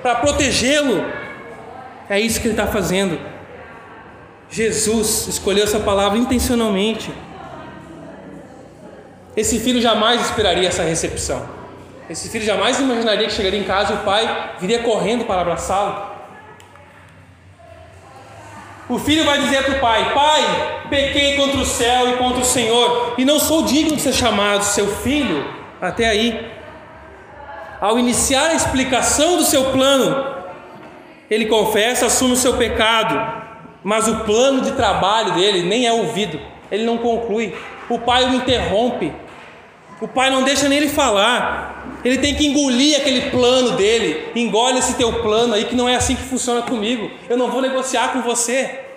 [0.00, 1.04] para protegê-lo.
[2.08, 3.20] É isso que ele está fazendo.
[4.48, 7.12] Jesus escolheu essa palavra intencionalmente.
[9.36, 11.46] Esse filho jamais esperaria essa recepção.
[12.08, 16.16] Esse filho jamais imaginaria que chegaria em casa e o pai viria correndo para abraçá-lo.
[18.88, 22.46] O filho vai dizer para o pai: Pai, pequei contra o céu e contra o
[22.46, 25.57] Senhor, e não sou digno de ser chamado seu filho.
[25.80, 26.50] Até aí.
[27.80, 30.34] Ao iniciar a explicação do seu plano,
[31.30, 33.44] ele confessa, assume o seu pecado,
[33.84, 36.40] mas o plano de trabalho dele nem é ouvido,
[36.72, 37.54] ele não conclui.
[37.88, 39.12] O pai o interrompe,
[40.00, 42.00] o pai não deixa nem ele falar.
[42.04, 44.30] Ele tem que engolir aquele plano dele.
[44.34, 47.10] Engole esse teu plano aí que não é assim que funciona comigo.
[47.28, 48.87] Eu não vou negociar com você.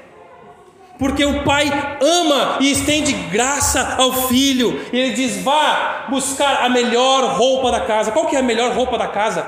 [1.01, 1.67] Porque o pai
[1.99, 4.79] ama e estende graça ao filho.
[4.93, 8.11] E ele diz: "Vá buscar a melhor roupa da casa".
[8.11, 9.47] Qual que é a melhor roupa da casa?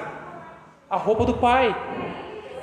[0.90, 1.76] A roupa do pai.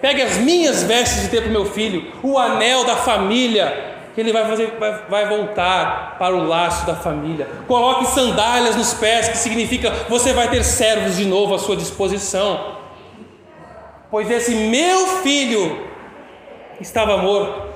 [0.00, 4.20] Pegue as minhas vestes de ter para o meu filho, o anel da família, que
[4.20, 7.46] ele vai fazer, vai, vai voltar para o laço da família.
[7.68, 12.74] Coloque sandálias nos pés, que significa você vai ter servos de novo à sua disposição.
[14.10, 15.86] Pois esse meu filho
[16.80, 17.69] estava morto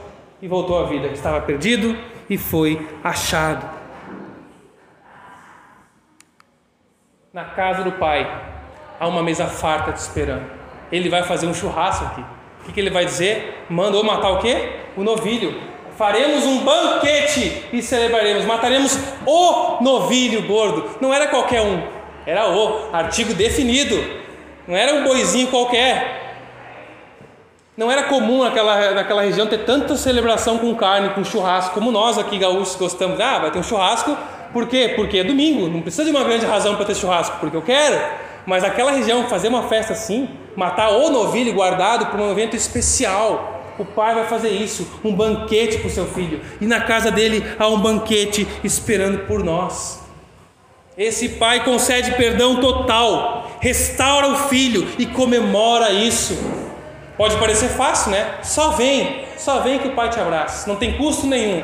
[0.44, 1.96] e voltou à vida, estava perdido
[2.28, 3.66] e foi achado.
[7.32, 8.30] Na casa do pai
[9.00, 10.44] há uma mesa farta te esperando.
[10.92, 12.22] Ele vai fazer um churrasco aqui.
[12.68, 13.64] O que, ele vai dizer?
[13.70, 14.80] Mandou matar o quê?
[14.98, 15.58] O novilho
[15.96, 20.90] faremos um banquete e celebraremos, mataremos o novilho gordo.
[21.00, 21.82] Não era qualquer um,
[22.26, 23.96] era o artigo definido,
[24.68, 26.23] não era um boizinho qualquer.
[27.76, 32.16] Não era comum naquela, naquela região ter tanta celebração com carne, com churrasco, como nós
[32.16, 33.18] aqui gaúchos gostamos.
[33.18, 34.16] Ah, vai ter um churrasco,
[34.52, 34.92] por quê?
[34.94, 38.00] Porque é domingo, não precisa de uma grande razão para ter churrasco, porque eu quero.
[38.46, 43.62] Mas naquela região, fazer uma festa assim, matar o novilho guardado para um evento especial,
[43.76, 47.44] o pai vai fazer isso, um banquete para o seu filho, e na casa dele
[47.58, 50.00] há um banquete esperando por nós.
[50.96, 56.38] Esse pai concede perdão total, restaura o filho e comemora isso.
[57.16, 58.38] Pode parecer fácil, né?
[58.42, 61.62] Só vem, só vem que o pai te abraça, não tem custo nenhum.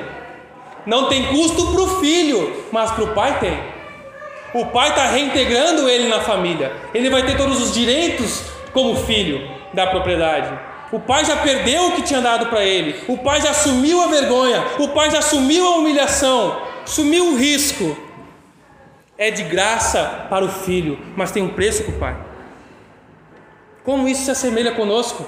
[0.86, 3.58] Não tem custo para o filho, mas para o pai tem.
[4.54, 9.48] O pai está reintegrando ele na família, ele vai ter todos os direitos como filho
[9.72, 10.58] da propriedade.
[10.92, 13.04] O pai já perdeu o que tinha dado para ele.
[13.06, 14.64] O pai já assumiu a vergonha.
[14.78, 16.60] O pai já assumiu a humilhação.
[16.84, 17.96] Assumiu o risco.
[19.16, 22.16] É de graça para o filho, mas tem um preço para o pai.
[23.84, 25.26] Como isso se assemelha conosco?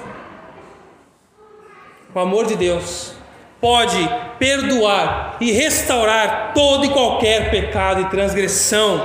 [2.15, 3.15] O amor de Deus
[3.61, 3.97] pode
[4.39, 9.03] perdoar e restaurar todo e qualquer pecado e transgressão.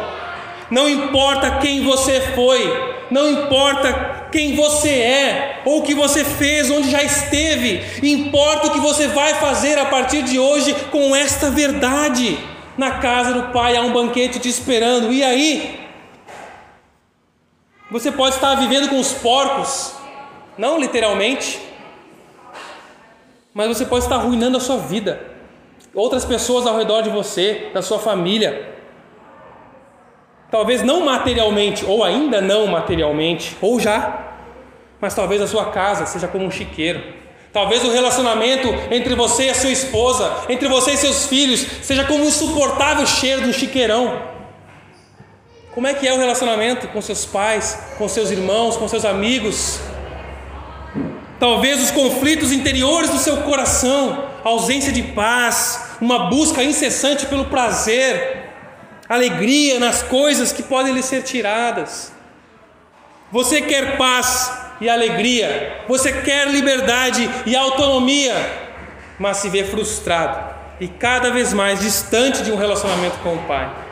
[0.70, 6.70] Não importa quem você foi, não importa quem você é, ou o que você fez,
[6.70, 11.50] onde já esteve, importa o que você vai fazer a partir de hoje com esta
[11.50, 12.38] verdade.
[12.78, 15.12] Na casa do Pai há um banquete te esperando.
[15.12, 15.87] E aí?
[17.90, 19.94] Você pode estar vivendo com os porcos,
[20.58, 21.58] não literalmente,
[23.54, 25.22] mas você pode estar arruinando a sua vida,
[25.94, 28.76] outras pessoas ao redor de você, da sua família.
[30.52, 34.36] Talvez não materialmente, ou ainda não materialmente, ou já,
[35.00, 37.02] mas talvez a sua casa seja como um chiqueiro.
[37.54, 42.04] Talvez o relacionamento entre você e a sua esposa, entre você e seus filhos, seja
[42.04, 44.27] como um insuportável cheiro de um chiqueirão.
[45.78, 49.80] Como é que é o relacionamento com seus pais, com seus irmãos, com seus amigos?
[51.40, 58.50] Talvez os conflitos interiores do seu coração, ausência de paz, uma busca incessante pelo prazer,
[59.08, 62.12] alegria nas coisas que podem lhe ser tiradas.
[63.32, 68.34] Você quer paz e alegria, você quer liberdade e autonomia,
[69.20, 73.87] mas se vê frustrado e cada vez mais distante de um relacionamento com o Pai.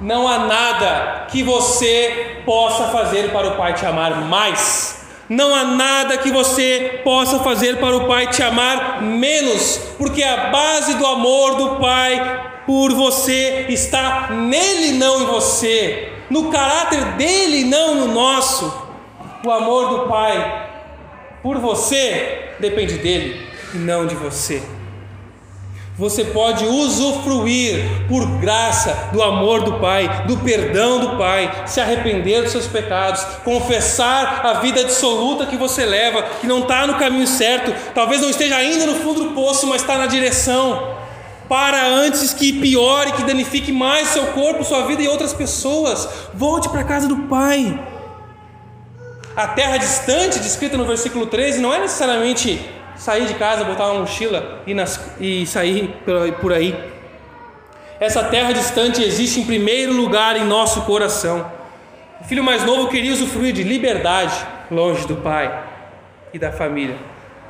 [0.00, 5.04] Não há nada que você possa fazer para o Pai te amar mais.
[5.28, 10.48] Não há nada que você possa fazer para o Pai te amar menos, porque a
[10.48, 17.64] base do amor do Pai por você está nele, não em você, no caráter dele,
[17.64, 18.88] não no nosso.
[19.44, 20.68] O amor do Pai
[21.42, 24.79] por você depende dele e não de você
[26.00, 32.42] você pode usufruir por graça do amor do Pai, do perdão do Pai, se arrepender
[32.42, 37.26] dos seus pecados, confessar a vida absoluta que você leva, que não está no caminho
[37.26, 40.94] certo, talvez não esteja ainda no fundo do poço, mas está na direção.
[41.46, 46.08] Para antes que piore, que danifique mais seu corpo, sua vida e outras pessoas.
[46.32, 47.78] Volte para a casa do Pai.
[49.36, 54.00] A terra distante, descrita no versículo 13, não é necessariamente sair de casa, botar uma
[54.00, 55.94] mochila e, nas, e sair
[56.38, 56.78] por aí.
[57.98, 61.50] Essa terra distante existe em primeiro lugar em nosso coração.
[62.20, 64.34] O filho mais novo queria usufruir de liberdade
[64.70, 65.64] longe do pai
[66.32, 66.96] e da família.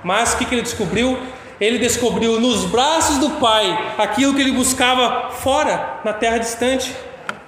[0.05, 1.19] Mas o que, que ele descobriu?
[1.61, 6.95] Ele descobriu nos braços do pai aquilo que ele buscava fora, na terra distante: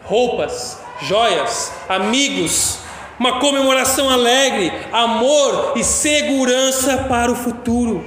[0.02, 2.81] roupas, joias, amigos,
[3.22, 8.04] uma comemoração alegre, amor e segurança para o futuro.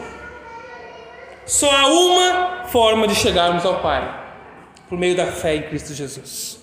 [1.45, 4.03] Só há uma forma de chegarmos ao Pai:
[4.89, 6.59] por meio da fé em Cristo Jesus.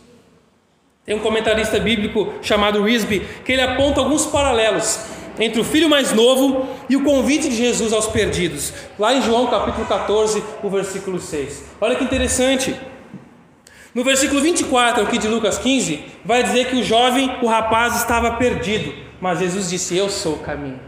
[1.06, 5.00] Tem um comentarista bíblico chamado Risby que ele aponta alguns paralelos
[5.40, 9.46] entre o filho mais novo e o convite de Jesus aos perdidos, lá em João
[9.46, 11.64] capítulo 14, o versículo 6.
[11.80, 12.78] Olha que interessante.
[13.94, 18.32] No versículo 24 aqui de Lucas 15, vai dizer que o jovem, o rapaz, estava
[18.32, 20.80] perdido, mas Jesus disse: Eu sou o caminho.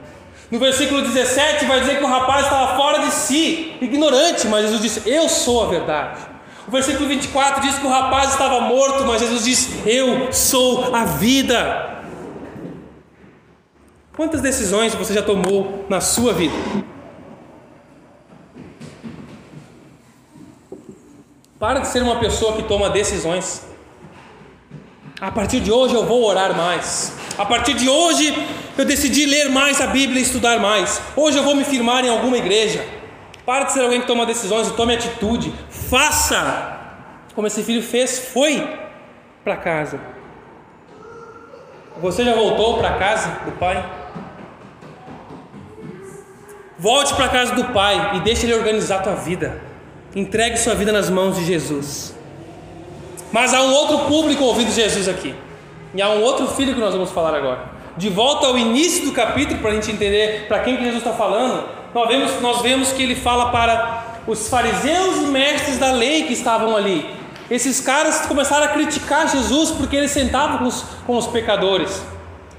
[0.50, 4.80] No versículo 17 vai dizer que o rapaz estava fora de si, ignorante, mas Jesus
[4.80, 6.20] disse: Eu sou a verdade.
[6.66, 11.04] O versículo 24 diz que o rapaz estava morto, mas Jesus disse: Eu sou a
[11.04, 12.02] vida.
[14.16, 16.54] Quantas decisões você já tomou na sua vida?
[21.64, 23.66] Para de ser uma pessoa que toma decisões.
[25.18, 27.16] A partir de hoje eu vou orar mais.
[27.38, 28.34] A partir de hoje
[28.76, 31.00] eu decidi ler mais a Bíblia e estudar mais.
[31.16, 32.86] Hoje eu vou me firmar em alguma igreja.
[33.46, 35.54] Para de ser alguém que toma decisões e tome atitude.
[35.70, 36.80] Faça
[37.34, 38.62] como esse filho fez, foi
[39.42, 39.98] para casa.
[41.98, 43.82] Você já voltou para casa do pai?
[46.78, 49.63] Volte para casa do pai e deixe ele organizar a tua vida.
[50.14, 52.14] Entregue sua vida nas mãos de Jesus.
[53.32, 55.34] Mas há um outro público ouvindo Jesus aqui.
[55.92, 57.64] E há um outro filho que nós vamos falar agora.
[57.96, 61.12] De volta ao início do capítulo, para a gente entender para quem que Jesus está
[61.12, 66.24] falando, nós vemos, nós vemos que ele fala para os fariseus e mestres da lei
[66.24, 67.04] que estavam ali.
[67.50, 72.02] Esses caras começaram a criticar Jesus porque ele sentava com os, com os pecadores.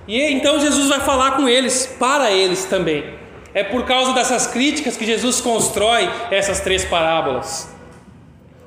[0.08, 3.25] E então Jesus vai falar com eles, para eles também.
[3.56, 7.74] É por causa dessas críticas que Jesus constrói essas três parábolas.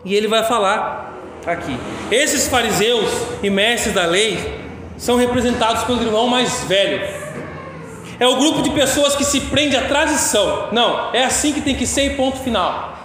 [0.02, 1.12] E ele vai falar
[1.46, 1.78] aqui.
[2.10, 3.10] Esses fariseus
[3.42, 4.38] e mestres da lei
[4.96, 7.06] são representados pelo irmão mais velho.
[8.18, 10.70] É o grupo de pessoas que se prende à tradição.
[10.72, 12.96] Não, é assim que tem que ser ponto final.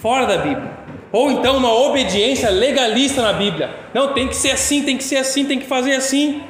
[0.00, 0.78] Fora da Bíblia.
[1.10, 3.68] Ou então uma obediência legalista na Bíblia.
[3.92, 6.44] Não, tem que ser assim, tem que ser assim, tem que fazer assim.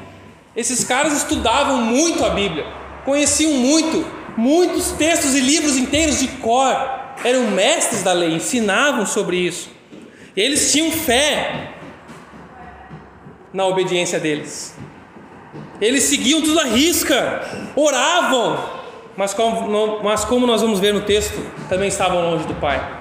[0.54, 6.74] Esses caras estudavam muito a Bíblia conheciam muito, muitos textos e livros inteiros de cor,
[7.24, 9.70] eram mestres da lei, ensinavam sobre isso.
[10.36, 11.70] Eles tinham fé
[13.52, 14.76] na obediência deles.
[15.80, 17.42] Eles seguiam tudo à risca,
[17.74, 18.58] oravam,
[19.16, 23.00] mas como, mas como nós vamos ver no texto, também estavam longe do Pai.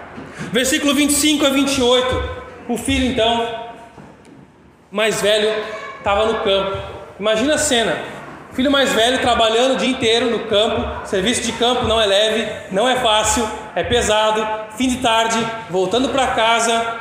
[0.52, 2.40] Versículo 25 a 28.
[2.70, 3.70] O filho, então,
[4.92, 5.50] mais velho,
[5.98, 6.78] estava no campo.
[7.20, 8.02] Imagina a cena:
[8.60, 11.08] filho mais velho trabalhando o dia inteiro no campo.
[11.08, 14.46] Serviço de campo não é leve, não é fácil, é pesado.
[14.76, 15.38] Fim de tarde,
[15.70, 17.00] voltando para casa,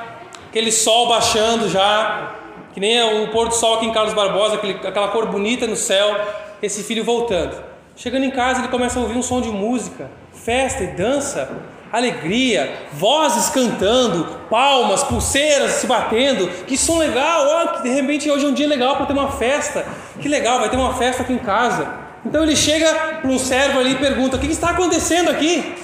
[0.48, 2.36] aquele sol baixando já,
[2.72, 5.74] que nem o pôr do sol aqui em Carlos Barbosa, aquele, aquela cor bonita no
[5.74, 6.16] céu.
[6.62, 7.60] Esse filho voltando.
[7.96, 11.50] Chegando em casa, ele começa a ouvir um som de música, festa e dança
[11.92, 16.48] alegria, vozes cantando, palmas, pulseiras se batendo.
[16.66, 17.74] Que som legal!
[17.74, 19.86] Que de repente hoje é um dia legal para ter uma festa.
[20.20, 21.88] Que legal, vai ter uma festa aqui em casa.
[22.24, 25.74] Então ele chega para um servo ali e pergunta: O que está acontecendo aqui?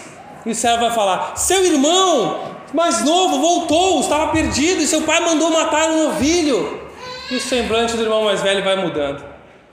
[0.45, 5.21] E o servo vai falar: Seu irmão mais novo voltou, estava perdido e seu pai
[5.21, 6.83] mandou matar um novilho.
[7.31, 9.25] E o semblante do irmão mais velho vai mudando.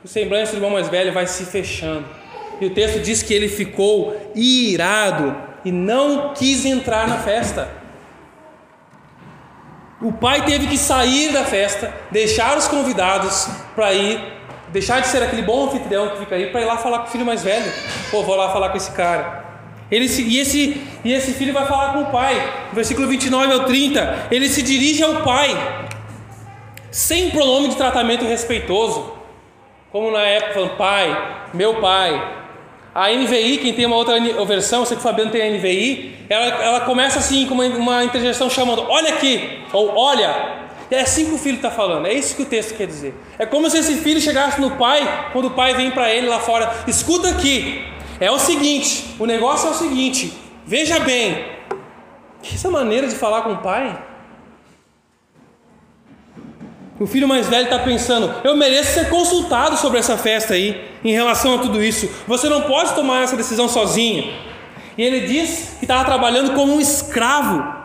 [0.03, 2.05] O semblante do irmão mais velho vai se fechando.
[2.59, 7.69] E o texto diz que ele ficou irado e não quis entrar na festa.
[10.01, 14.19] O pai teve que sair da festa, deixar os convidados para ir,
[14.71, 17.11] deixar de ser aquele bom anfitrião que fica aí, para ir lá falar com o
[17.11, 17.71] filho mais velho.
[18.09, 19.45] Pô, vou lá falar com esse cara.
[19.91, 22.69] Ele se, e, esse, e esse filho vai falar com o pai.
[22.71, 24.27] Versículo 29 ao 30.
[24.31, 25.49] Ele se dirige ao pai,
[26.89, 29.11] sem pronome de tratamento respeitoso,
[29.91, 32.39] como na época, falando: Pai, meu pai,
[32.95, 36.45] a NVI, quem tem uma outra versão, sei que o Fabiano tem a NVI, ela,
[36.45, 40.60] ela começa assim com uma, uma interjeição chamando, olha aqui, ou olha.
[40.91, 43.15] É assim que o filho está falando, é isso que o texto quer dizer.
[43.39, 46.39] É como se esse filho chegasse no pai, quando o pai vem para ele lá
[46.39, 47.83] fora, escuta aqui,
[48.19, 50.33] é o seguinte, o negócio é o seguinte,
[50.65, 51.45] veja bem,
[52.53, 54.11] essa maneira de falar com o pai
[57.01, 61.11] o filho mais velho está pensando: eu mereço ser consultado sobre essa festa aí, em
[61.11, 62.07] relação a tudo isso.
[62.27, 64.31] Você não pode tomar essa decisão sozinho.
[64.95, 67.81] E ele diz que estava trabalhando como um escravo.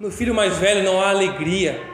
[0.00, 1.93] No filho mais velho não há alegria.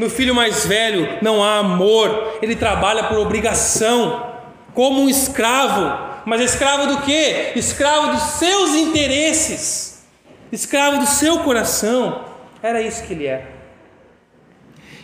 [0.00, 2.38] No filho mais velho não há amor.
[2.40, 4.32] Ele trabalha por obrigação,
[4.72, 6.22] como um escravo.
[6.24, 7.52] Mas escravo do quê?
[7.54, 10.02] Escravo dos seus interesses.
[10.50, 12.24] Escravo do seu coração.
[12.62, 13.46] Era isso que ele era.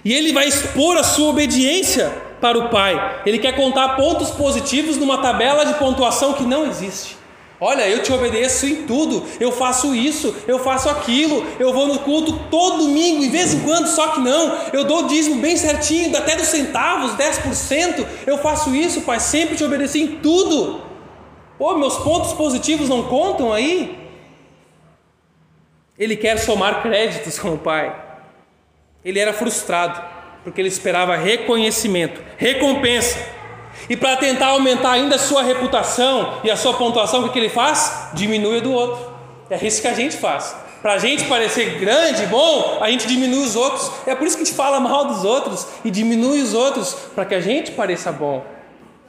[0.03, 3.21] E ele vai expor a sua obediência para o pai.
[3.27, 7.16] Ele quer contar pontos positivos numa tabela de pontuação que não existe.
[7.59, 12.01] Olha, eu te obedeço em tudo, eu faço isso, eu faço aquilo, eu vou no
[12.01, 15.57] culto todo domingo, em vez em quando, só que não, eu dou o dízimo bem
[15.57, 20.83] certinho, até dos centavos, 10%, eu faço isso, pai, sempre te obedeci em tudo.
[21.57, 24.07] Pô, meus pontos positivos não contam aí?
[25.99, 28.05] Ele quer somar créditos com o pai.
[29.03, 30.03] Ele era frustrado,
[30.45, 33.36] porque ele esperava reconhecimento, recompensa.
[33.89, 37.49] E para tentar aumentar ainda a sua reputação e a sua pontuação, o que ele
[37.49, 38.09] faz?
[38.15, 39.13] Diminui a do outro.
[39.49, 40.57] É isso que a gente faz.
[40.83, 43.91] Para a gente parecer grande, bom, a gente diminui os outros.
[44.07, 47.25] É por isso que a gente fala mal dos outros e diminui os outros, para
[47.25, 48.45] que a gente pareça bom.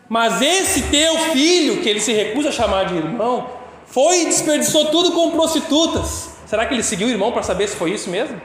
[0.07, 3.49] Mas esse teu filho, que ele se recusa a chamar de irmão,
[3.85, 6.37] foi e desperdiçou tudo com prostitutas.
[6.45, 8.39] Será que ele seguiu o irmão para saber se foi isso mesmo?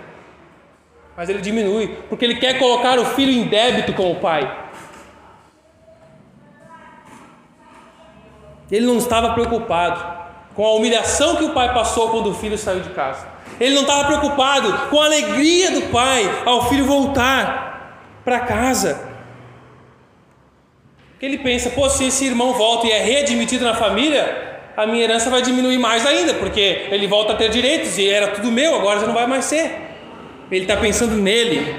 [1.17, 4.51] mas ele diminui, porque ele quer colocar o filho em débito com o pai.
[8.73, 10.03] Ele não estava preocupado
[10.55, 13.29] com a humilhação que o pai passou quando o filho saiu de casa.
[13.61, 19.13] Ele não estava preocupado com a alegria do pai ao filho voltar para casa.
[21.21, 25.31] Ele pensa, pô, se esse irmão volta e é readmitido na família, a minha herança
[25.31, 29.01] vai diminuir mais ainda, porque ele volta a ter direitos e era tudo meu, agora
[29.01, 29.93] já não vai mais ser
[30.57, 31.75] ele está pensando nele.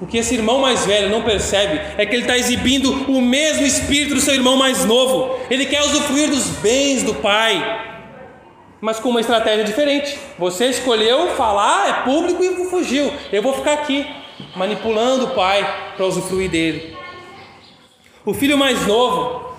[0.00, 3.66] O que esse irmão mais velho não percebe é que ele está exibindo o mesmo
[3.66, 5.38] espírito do seu irmão mais novo.
[5.50, 7.98] Ele quer usufruir dos bens do pai,
[8.80, 10.18] mas com uma estratégia diferente.
[10.38, 13.12] Você escolheu falar, é público e fugiu.
[13.30, 14.06] Eu vou ficar aqui,
[14.56, 16.96] manipulando o pai para usufruir dele.
[18.24, 19.50] O filho mais novo,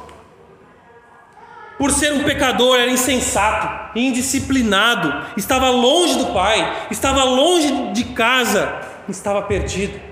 [1.77, 8.81] por ser um pecador, era insensato, indisciplinado, estava longe do pai, estava longe de casa,
[9.07, 10.10] estava perdido.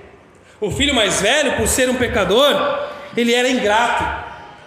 [0.61, 2.53] O filho mais velho, por ser um pecador,
[3.15, 4.03] ele era ingrato,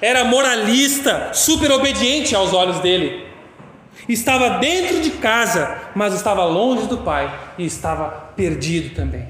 [0.00, 3.26] era moralista, super obediente aos olhos dele.
[4.08, 9.28] Estava dentro de casa, mas estava longe do pai e estava perdido também.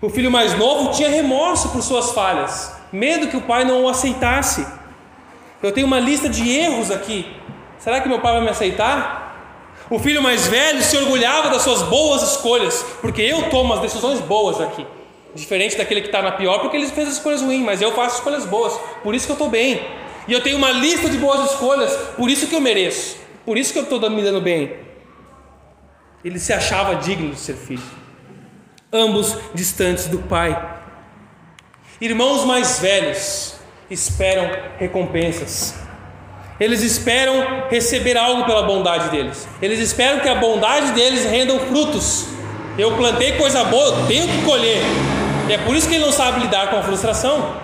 [0.00, 3.88] O filho mais novo tinha remorso por suas falhas, medo que o pai não o
[3.88, 4.66] aceitasse.
[5.62, 7.26] Eu tenho uma lista de erros aqui.
[7.78, 9.25] Será que meu pai vai me aceitar?
[9.88, 14.20] O filho mais velho se orgulhava das suas boas escolhas, porque eu tomo as decisões
[14.20, 14.84] boas aqui.
[15.34, 18.16] Diferente daquele que está na pior, porque ele fez as escolhas ruins, mas eu faço
[18.16, 18.72] escolhas boas,
[19.02, 19.86] por isso que eu estou bem.
[20.26, 23.72] E eu tenho uma lista de boas escolhas, por isso que eu mereço, por isso
[23.72, 24.74] que eu estou me dando bem.
[26.24, 27.82] Ele se achava digno de ser filho.
[28.92, 30.80] Ambos distantes do Pai.
[32.00, 33.54] Irmãos mais velhos
[33.88, 35.85] esperam recompensas.
[36.58, 39.46] Eles esperam receber algo pela bondade deles.
[39.60, 42.26] Eles esperam que a bondade deles rendam frutos.
[42.78, 44.82] Eu plantei coisa boa, eu tenho que colher.
[45.48, 47.56] E é por isso que ele não sabe lidar com a frustração.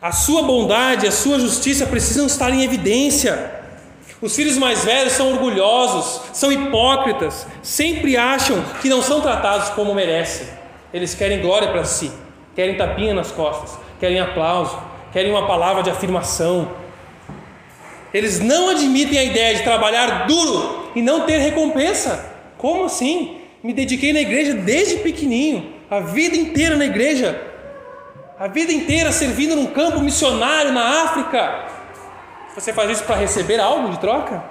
[0.00, 3.60] A sua bondade, a sua justiça precisam estar em evidência.
[4.20, 9.94] Os filhos mais velhos são orgulhosos, são hipócritas, sempre acham que não são tratados como
[9.94, 10.46] merecem.
[10.92, 12.12] Eles querem glória para si,
[12.54, 14.78] querem tapinha nas costas, querem aplauso,
[15.12, 16.72] querem uma palavra de afirmação.
[18.12, 22.32] Eles não admitem a ideia de trabalhar duro e não ter recompensa.
[22.58, 23.38] Como assim?
[23.62, 27.40] Me dediquei na igreja desde pequenininho, a vida inteira na igreja,
[28.38, 31.66] a vida inteira servindo num campo missionário na África.
[32.54, 34.42] Você faz isso para receber algo de troca?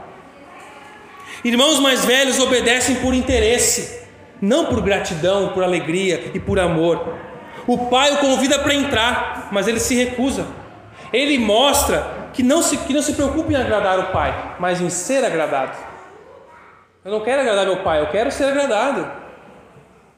[1.43, 4.01] Irmãos mais velhos obedecem por interesse,
[4.41, 7.15] não por gratidão, por alegria e por amor.
[7.67, 10.45] O pai o convida para entrar, mas ele se recusa.
[11.13, 14.89] Ele mostra que não, se, que não se preocupa em agradar o pai, mas em
[14.89, 15.77] ser agradado.
[17.03, 19.11] Eu não quero agradar meu pai, eu quero ser agradado.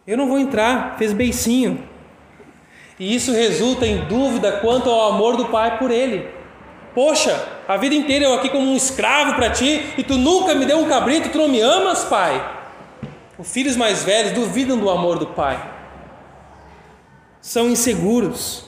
[0.05, 1.87] Eu não vou entrar, fez beicinho.
[2.99, 6.29] E isso resulta em dúvida quanto ao amor do pai por ele.
[6.93, 10.65] Poxa, a vida inteira eu aqui como um escravo para ti e tu nunca me
[10.65, 12.41] deu um cabrito, tu não me amas, pai?
[13.37, 15.73] Os filhos mais velhos duvidam do amor do pai
[17.43, 18.63] são inseguros.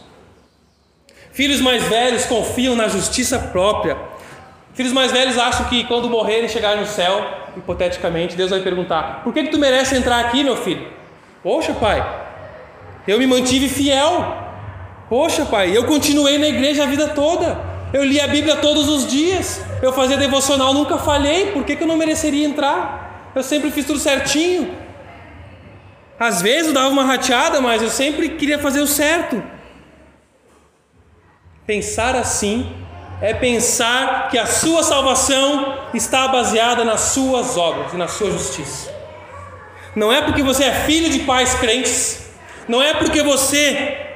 [1.32, 3.97] Filhos mais velhos confiam na justiça própria.
[4.73, 9.23] Filhos mais velhos acham que quando morrerem e chegarem no céu, hipoteticamente, Deus vai perguntar:
[9.23, 10.86] Por que, que tu merece entrar aqui, meu filho?
[11.41, 12.05] Poxa, pai,
[13.07, 14.43] eu me mantive fiel.
[15.09, 17.57] Poxa, pai, eu continuei na igreja a vida toda.
[17.93, 19.61] Eu li a Bíblia todos os dias.
[19.82, 21.51] Eu fazia devocional, nunca falhei.
[21.51, 23.32] Por que, que eu não mereceria entrar?
[23.34, 24.85] Eu sempre fiz tudo certinho.
[26.20, 29.41] Às vezes eu dava uma rateada, mas eu sempre queria fazer o certo.
[31.66, 32.74] Pensar assim
[33.22, 38.93] é pensar que a sua salvação está baseada nas suas obras e na sua justiça.
[39.95, 42.30] Não é porque você é filho de pais crentes,
[42.68, 44.14] não é porque você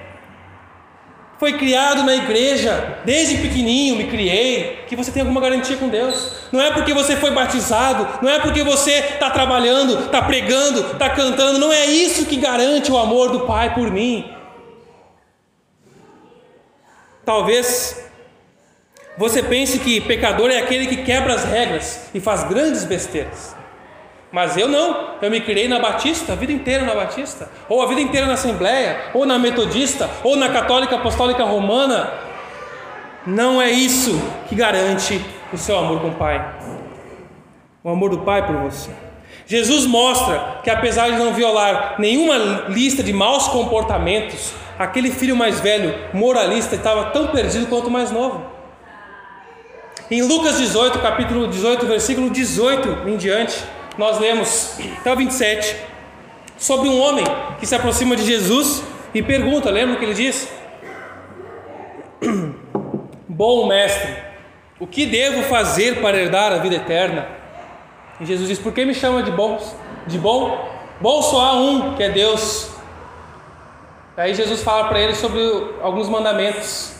[1.39, 6.33] foi criado na igreja, desde pequenininho me criei, que você tem alguma garantia com Deus.
[6.51, 11.09] Não é porque você foi batizado, não é porque você está trabalhando, está pregando, está
[11.09, 14.29] cantando, não é isso que garante o amor do Pai por mim.
[17.23, 18.03] Talvez
[19.17, 23.58] você pense que pecador é aquele que quebra as regras e faz grandes besteiras.
[24.31, 27.87] Mas eu não, eu me criei na Batista, a vida inteira na Batista, ou a
[27.87, 32.11] vida inteira na Assembleia, ou na Metodista, ou na Católica Apostólica Romana.
[33.25, 35.19] Não é isso que garante
[35.51, 36.55] o seu amor com o Pai,
[37.83, 38.91] o amor do Pai por você.
[39.47, 42.37] Jesus mostra que, apesar de não violar nenhuma
[42.69, 48.11] lista de maus comportamentos, aquele filho mais velho, moralista, estava tão perdido quanto o mais
[48.11, 48.45] novo.
[50.11, 53.63] Em Lucas 18, capítulo 18, versículo 18 em diante
[53.99, 55.75] nós lemos até o 27
[56.57, 57.25] sobre um homem
[57.59, 58.81] que se aproxima de Jesus
[59.13, 60.49] e pergunta: lembra o que ele diz?
[63.27, 64.15] Bom mestre,
[64.79, 67.27] o que devo fazer para herdar a vida eterna?
[68.21, 69.59] E Jesus diz: Por que me chama de bom?
[70.07, 70.69] De bom?
[71.01, 72.69] Bom só há um, que é Deus.
[74.15, 75.41] Aí Jesus fala para ele sobre
[75.81, 76.98] alguns mandamentos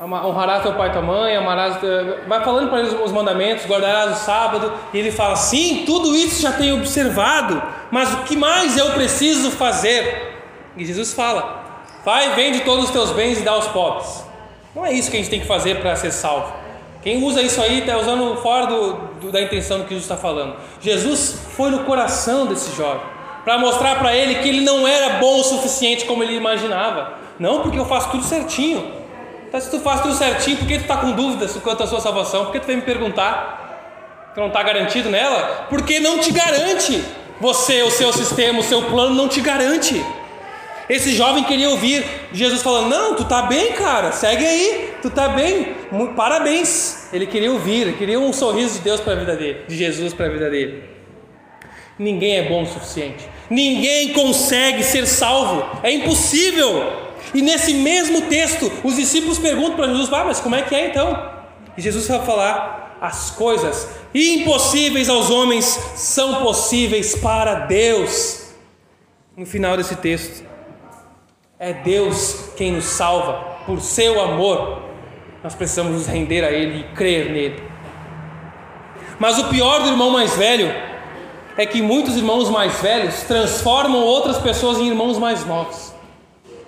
[0.00, 1.78] honrarás teu pai e tua mãe, amarás,
[2.26, 6.42] vai falando para eles os mandamentos, guardarás o sábado, e ele fala: sim, tudo isso
[6.42, 10.34] já tenho observado, mas o que mais eu preciso fazer?
[10.76, 11.62] E Jesus fala:
[12.04, 14.24] vai, vende todos os teus bens e dá aos pobres.
[14.74, 16.52] Não é isso que a gente tem que fazer para ser salvo.
[17.02, 20.16] Quem usa isso aí está usando fora do, do, da intenção do que Jesus está
[20.16, 20.56] falando.
[20.80, 23.02] Jesus foi no coração desse jovem
[23.44, 27.12] para mostrar para ele que ele não era bom o suficiente como ele imaginava.
[27.38, 28.90] Não porque eu faço tudo certinho,
[29.54, 32.00] então, se tu faz tudo certinho, por que tu está com dúvidas quanto à sua
[32.00, 32.46] salvação?
[32.46, 34.32] Por que tu vem me perguntar?
[34.34, 35.68] Tu não está garantido nela?
[35.70, 37.04] Porque não te garante.
[37.40, 40.04] Você, o seu sistema, o seu plano não te garante.
[40.90, 45.28] Esse jovem queria ouvir Jesus falando: Não, tu está bem, cara, segue aí, tu está
[45.28, 45.72] bem,
[46.16, 47.08] parabéns.
[47.12, 50.12] Ele queria ouvir, ele queria um sorriso de Deus para a vida dele, de Jesus
[50.12, 50.82] para a vida dele.
[51.96, 57.03] Ninguém é bom o suficiente, ninguém consegue ser salvo, é impossível.
[57.34, 60.88] E nesse mesmo texto, os discípulos perguntam para Jesus: ah, mas como é que é
[60.88, 61.32] então?
[61.76, 65.64] E Jesus vai falar: as coisas impossíveis aos homens
[65.96, 68.44] são possíveis para Deus.
[69.36, 70.44] No final desse texto,
[71.58, 74.82] é Deus quem nos salva por seu amor.
[75.42, 77.62] Nós precisamos nos render a Ele e crer nele.
[79.18, 80.72] Mas o pior do irmão mais velho
[81.56, 85.93] é que muitos irmãos mais velhos transformam outras pessoas em irmãos mais novos.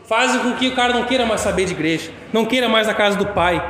[0.07, 2.95] Fazem com que o cara não queira mais saber de igreja, não queira mais a
[2.95, 3.63] casa do pai.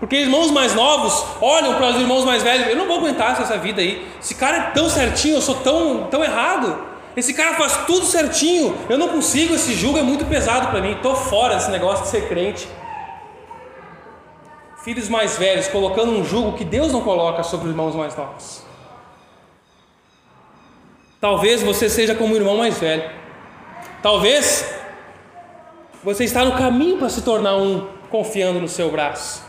[0.00, 3.56] Porque irmãos mais novos olham para os irmãos mais velhos, eu não vou aguentar essa
[3.58, 4.04] vida aí.
[4.20, 6.76] Esse cara é tão certinho, eu sou tão, tão errado.
[7.16, 10.92] Esse cara faz tudo certinho, eu não consigo, esse jugo é muito pesado para mim,
[10.92, 12.66] estou fora desse negócio de ser crente.
[14.82, 18.62] Filhos mais velhos colocando um jugo que Deus não coloca sobre os irmãos mais novos.
[21.20, 23.08] Talvez você seja como o irmão mais velho.
[24.02, 24.81] Talvez
[26.02, 29.42] você está no caminho para se tornar um confiando no seu braço.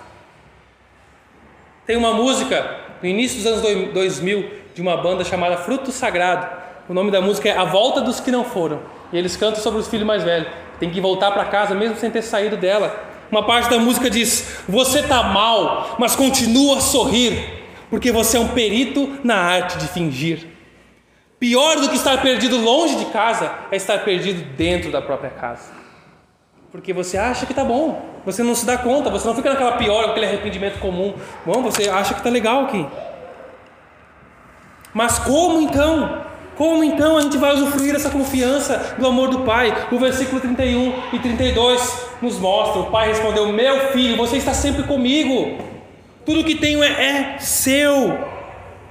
[1.85, 6.47] Tem uma música no início dos anos 2000 de uma banda chamada Fruto Sagrado.
[6.87, 8.81] O nome da música é A Volta dos que Não Foram.
[9.11, 10.47] E eles cantam sobre os filhos mais velhos.
[10.79, 13.11] Tem que voltar para casa mesmo sem ter saído dela.
[13.31, 18.39] Uma parte da música diz: Você está mal, mas continua a sorrir, porque você é
[18.39, 20.47] um perito na arte de fingir.
[21.39, 25.82] Pior do que estar perdido longe de casa é estar perdido dentro da própria casa.
[26.73, 29.73] Porque você acha que está bom, você não se dá conta, você não fica naquela
[29.73, 31.13] pior, aquele arrependimento comum.
[31.45, 32.83] Bom, você acha que está legal aqui.
[34.91, 36.23] Mas como então?
[36.55, 39.87] Como então a gente vai usufruir dessa confiança do amor do Pai?
[39.91, 44.81] O versículo 31 e 32 nos mostra: o Pai respondeu: Meu filho, você está sempre
[44.81, 45.59] comigo,
[46.25, 48.17] tudo que tenho é, é seu.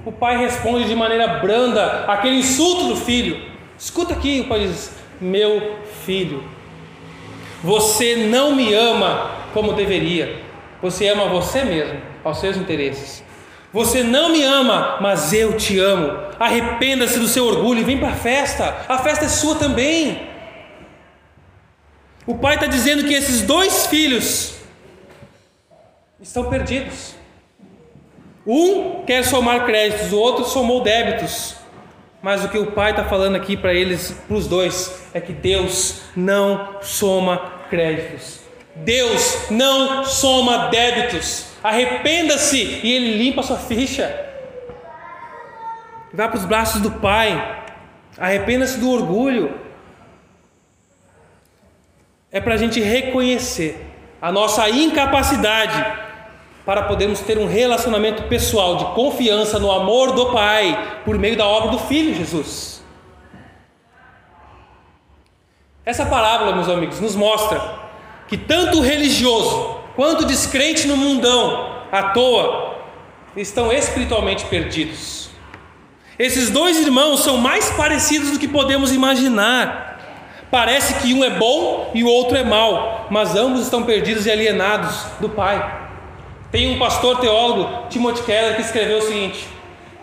[0.05, 3.41] O pai responde de maneira branda aquele insulto do filho.
[3.77, 6.43] Escuta aqui, o pai diz: Meu filho,
[7.63, 10.43] você não me ama como deveria.
[10.81, 13.23] Você ama você mesmo, aos seus interesses.
[13.71, 16.11] Você não me ama, mas eu te amo.
[16.37, 18.85] Arrependa-se do seu orgulho e vem para a festa.
[18.89, 20.27] A festa é sua também.
[22.27, 24.55] O pai está dizendo que esses dois filhos
[26.21, 27.15] estão perdidos.
[28.45, 31.62] Um quer somar créditos, o outro somou débitos.
[32.23, 35.33] Mas o que o pai está falando aqui para eles, para os dois, é que
[35.33, 38.39] Deus não soma créditos.
[38.77, 41.47] Deus não soma débitos.
[41.61, 44.25] Arrependa-se e Ele limpa a sua ficha.
[46.13, 47.65] Vá para os braços do Pai.
[48.17, 49.59] Arrependa-se do orgulho.
[52.31, 53.85] É para a gente reconhecer
[54.21, 56.02] a nossa incapacidade
[56.65, 61.45] para podermos ter um relacionamento pessoal de confiança no amor do Pai por meio da
[61.45, 62.81] obra do Filho Jesus.
[65.85, 67.61] Essa parábola, meus amigos, nos mostra
[68.27, 72.75] que tanto o religioso quanto o descrente no mundão à toa
[73.35, 75.29] estão espiritualmente perdidos.
[76.17, 79.99] Esses dois irmãos são mais parecidos do que podemos imaginar.
[80.49, 84.31] Parece que um é bom e o outro é mau, mas ambos estão perdidos e
[84.31, 85.82] alienados do Pai.
[86.53, 89.47] Tem um pastor teólogo, Timothy Keller, que escreveu o seguinte: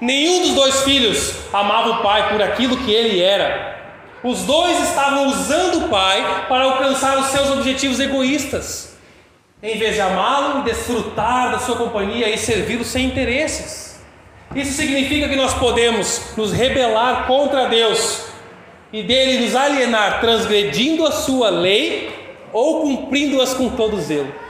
[0.00, 3.78] Nenhum dos dois filhos amava o pai por aquilo que ele era.
[4.24, 8.98] Os dois estavam usando o pai para alcançar os seus objetivos egoístas,
[9.62, 14.02] em vez de amá-lo e desfrutar da sua companhia e servi-lo sem interesses.
[14.52, 18.24] Isso significa que nós podemos nos rebelar contra Deus
[18.92, 22.10] e dele nos alienar, transgredindo a sua lei
[22.52, 24.49] ou cumprindo-as com todo zelo.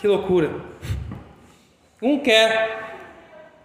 [0.00, 0.50] Que loucura.
[2.00, 2.94] Um quer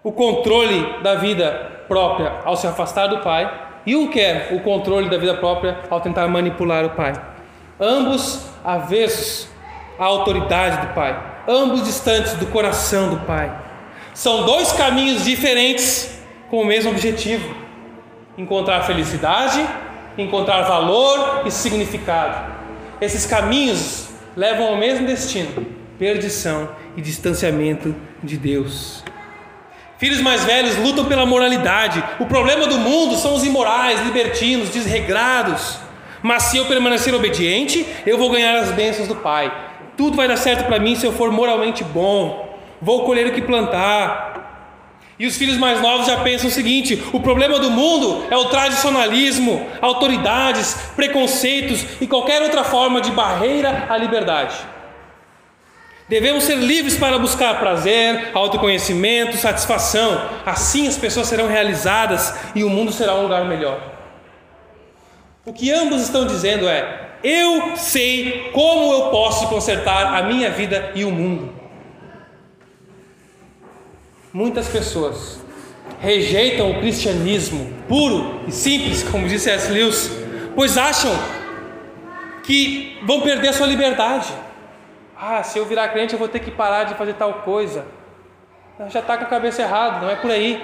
[0.03, 3.51] o controle da vida própria ao se afastar do pai,
[3.85, 7.13] e um quer o controle da vida própria ao tentar manipular o pai.
[7.79, 9.47] Ambos avessos
[9.99, 11.15] à autoridade do pai,
[11.47, 13.55] ambos distantes do coração do pai.
[14.15, 16.19] São dois caminhos diferentes
[16.49, 17.55] com o mesmo objetivo:
[18.35, 19.63] encontrar felicidade,
[20.17, 22.53] encontrar valor e significado.
[22.99, 29.03] Esses caminhos levam ao mesmo destino perdição e distanciamento de Deus.
[29.97, 32.03] Filhos mais velhos lutam pela moralidade.
[32.19, 35.77] O problema do mundo são os imorais, libertinos, desregrados.
[36.21, 39.51] Mas se eu permanecer obediente, eu vou ganhar as bênçãos do Pai.
[39.95, 42.59] Tudo vai dar certo para mim se eu for moralmente bom.
[42.81, 44.33] Vou colher o que plantar.
[45.17, 48.45] E os filhos mais novos já pensam o seguinte: o problema do mundo é o
[48.45, 54.72] tradicionalismo, autoridades, preconceitos e qualquer outra forma de barreira à liberdade.
[56.13, 60.29] Devemos ser livres para buscar prazer, autoconhecimento, satisfação.
[60.45, 63.81] Assim as pessoas serão realizadas e o mundo será um lugar melhor.
[65.43, 70.91] O que ambos estão dizendo é: eu sei como eu posso consertar a minha vida
[70.93, 71.51] e o mundo.
[74.31, 75.39] Muitas pessoas
[75.99, 79.71] rejeitam o cristianismo puro e simples, como disse S.
[79.71, 80.11] Lewis,
[80.55, 81.11] pois acham
[82.43, 84.42] que vão perder a sua liberdade.
[85.25, 87.85] Ah, se eu virar crente eu vou ter que parar de fazer tal coisa.
[88.89, 90.61] já está com a cabeça errada, não é por aí.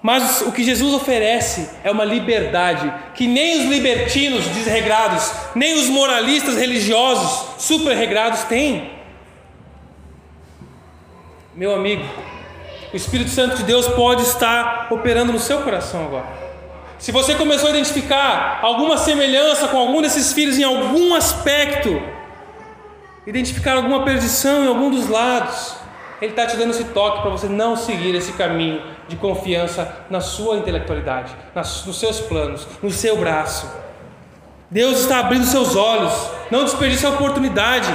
[0.00, 5.88] Mas o que Jesus oferece é uma liberdade que nem os libertinos desregrados, nem os
[5.88, 8.92] moralistas religiosos super regrados têm.
[11.56, 12.04] Meu amigo,
[12.92, 16.26] o Espírito Santo de Deus pode estar operando no seu coração agora.
[17.00, 22.00] Se você começou a identificar alguma semelhança com algum desses filhos em algum aspecto,
[23.28, 25.76] identificar alguma perdição em algum dos lados,
[26.20, 30.20] ele está te dando esse toque para você não seguir esse caminho de confiança na
[30.20, 33.70] sua intelectualidade, nos seus planos, no seu braço.
[34.70, 36.12] Deus está abrindo seus olhos,
[36.50, 37.92] não desperdice a oportunidade.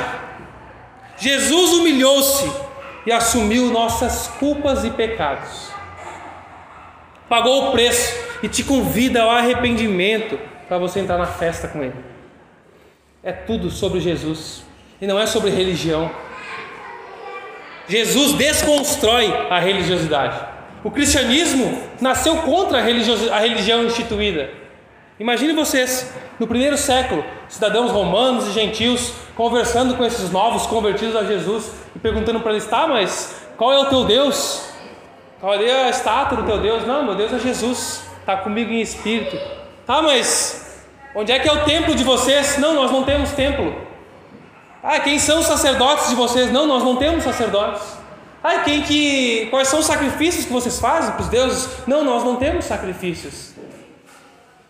[1.18, 2.52] Jesus humilhou-se
[3.06, 5.72] e assumiu nossas culpas e pecados.
[7.28, 11.96] Pagou o preço e te convida ao arrependimento para você entrar na festa com Ele.
[13.24, 14.64] É tudo sobre Jesus
[15.02, 16.10] e não é sobre religião.
[17.88, 20.40] Jesus desconstrói a religiosidade.
[20.84, 24.50] O cristianismo nasceu contra a, a religião instituída.
[25.20, 31.24] Imagine vocês, no primeiro século, cidadãos romanos e gentios conversando com esses novos convertidos a
[31.24, 34.70] Jesus e perguntando para eles: tá, mas qual é o teu Deus?
[35.40, 36.86] Qual é a estátua do teu Deus?
[36.86, 39.38] Não, meu Deus é Jesus, está comigo em espírito.
[39.86, 42.58] Tá, mas onde é que é o templo de vocês?
[42.58, 43.76] Não, nós não temos templo.
[44.84, 46.52] Ah, quem são os sacerdotes de vocês?
[46.52, 47.82] Não, nós não temos sacerdotes.
[48.44, 51.70] Ah, quem que, quais são os sacrifícios que vocês fazem para os deuses?
[51.88, 53.54] Não, nós não temos sacrifícios.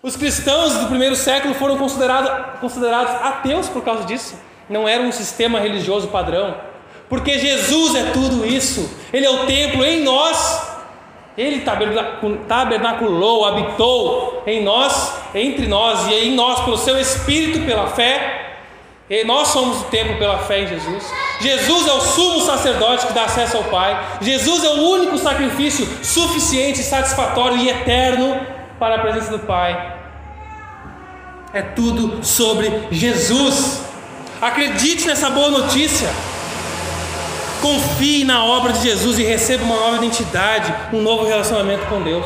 [0.04, 4.36] Os cristãos do primeiro século foram considerados, considerados ateus por causa disso.
[4.70, 6.58] Não era um sistema religioso padrão.
[7.10, 8.88] Porque Jesus é tudo isso.
[9.12, 10.72] Ele é o templo em nós.
[11.36, 11.66] Ele
[12.48, 18.43] tabernaculou, habitou em nós, entre nós e em nós pelo seu Espírito, pela fé.
[19.10, 21.04] E nós somos o templo pela fé em Jesus.
[21.42, 24.18] Jesus é o sumo sacerdote que dá acesso ao Pai.
[24.22, 28.40] Jesus é o único sacrifício suficiente, satisfatório e eterno
[28.80, 29.98] para a presença do Pai.
[31.54, 33.84] É tudo sobre Jesus.
[34.42, 36.10] Acredite nessa boa notícia.
[37.62, 42.26] Confie na obra de Jesus e receba uma nova identidade, um novo relacionamento com Deus.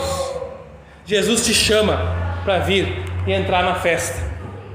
[1.05, 1.99] Jesus te chama
[2.43, 4.15] para vir e entrar na festa.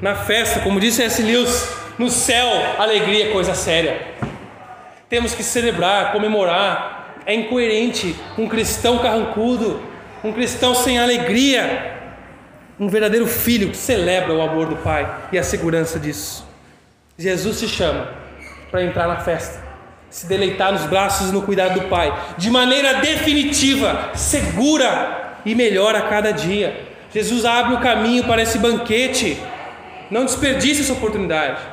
[0.00, 1.22] Na festa, como disse S.
[1.22, 2.48] Lewis, no céu,
[2.78, 4.00] alegria é coisa séria.
[5.08, 7.20] Temos que celebrar, comemorar.
[7.24, 9.80] É incoerente um cristão carrancudo,
[10.24, 11.94] um cristão sem alegria,
[12.80, 16.44] um verdadeiro filho que celebra o amor do Pai e a segurança disso.
[17.16, 18.08] Jesus te chama
[18.72, 19.62] para entrar na festa,
[20.10, 25.94] se deleitar nos braços e no cuidado do Pai, de maneira definitiva, segura e melhor
[25.94, 26.88] a cada dia.
[27.14, 29.40] Jesus abre o caminho para esse banquete.
[30.10, 31.71] Não desperdice essa oportunidade.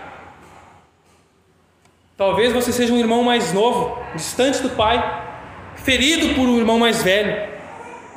[2.19, 5.23] Talvez você seja um irmão mais novo, distante do pai,
[5.77, 7.47] ferido por um irmão mais velho.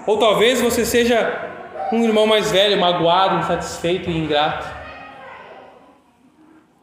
[0.04, 1.52] Ou talvez você seja
[1.92, 4.66] um irmão mais velho, magoado, insatisfeito e ingrato.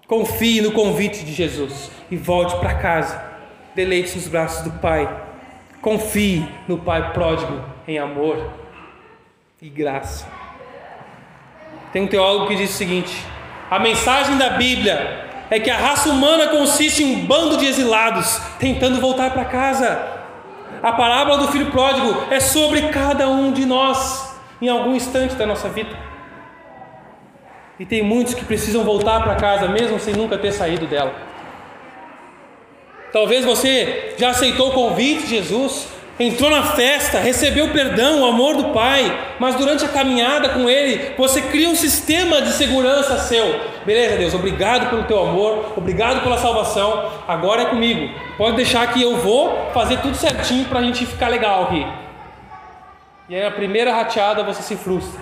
[0.07, 3.21] Confie no convite de Jesus e volte para casa.
[3.75, 5.13] Deleite-se nos braços do Pai.
[5.81, 8.49] Confie no Pai pródigo em amor
[9.61, 10.25] e graça.
[11.91, 13.13] Tem um teólogo que diz o seguinte:
[13.69, 18.39] a mensagem da Bíblia é que a raça humana consiste em um bando de exilados
[18.59, 20.19] tentando voltar para casa.
[20.81, 25.45] A parábola do filho pródigo é sobre cada um de nós em algum instante da
[25.45, 25.97] nossa vida.
[27.79, 31.13] E tem muitos que precisam voltar para casa mesmo sem nunca ter saído dela.
[33.11, 35.87] Talvez você já aceitou o convite de Jesus,
[36.19, 40.69] entrou na festa, recebeu o perdão, o amor do Pai, mas durante a caminhada com
[40.69, 43.59] Ele, você cria um sistema de segurança seu.
[43.85, 48.13] Beleza, Deus, obrigado pelo teu amor, obrigado pela salvação, agora é comigo.
[48.37, 51.87] Pode deixar que eu vou fazer tudo certinho para a gente ficar legal aqui.
[53.29, 55.21] E aí, na primeira rateada, você se frustra.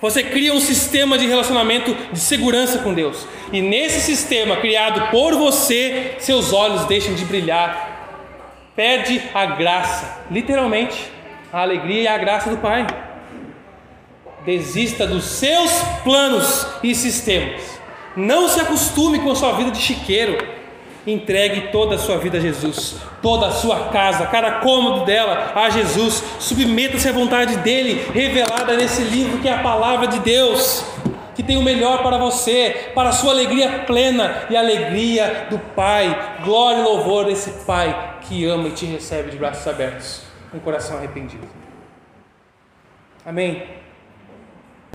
[0.00, 3.26] Você cria um sistema de relacionamento de segurança com Deus.
[3.52, 7.89] E nesse sistema criado por você, seus olhos deixam de brilhar
[8.74, 11.10] perde a graça, literalmente,
[11.52, 12.86] a alegria e a graça do Pai.
[14.44, 15.70] Desista dos seus
[16.02, 17.78] planos e sistemas.
[18.16, 20.38] Não se acostume com a sua vida de chiqueiro.
[21.06, 25.70] Entregue toda a sua vida a Jesus, toda a sua casa, cada cômodo dela a
[25.70, 26.22] Jesus.
[26.38, 30.84] Submeta-se à vontade dele, revelada nesse livro que é a palavra de Deus,
[31.34, 35.58] que tem o melhor para você, para a sua alegria plena e a alegria do
[35.58, 36.38] Pai.
[36.44, 40.22] Glória e louvor desse Pai que ama e te recebe de braços abertos,
[40.54, 41.48] um coração arrependido.
[43.26, 43.79] Amém?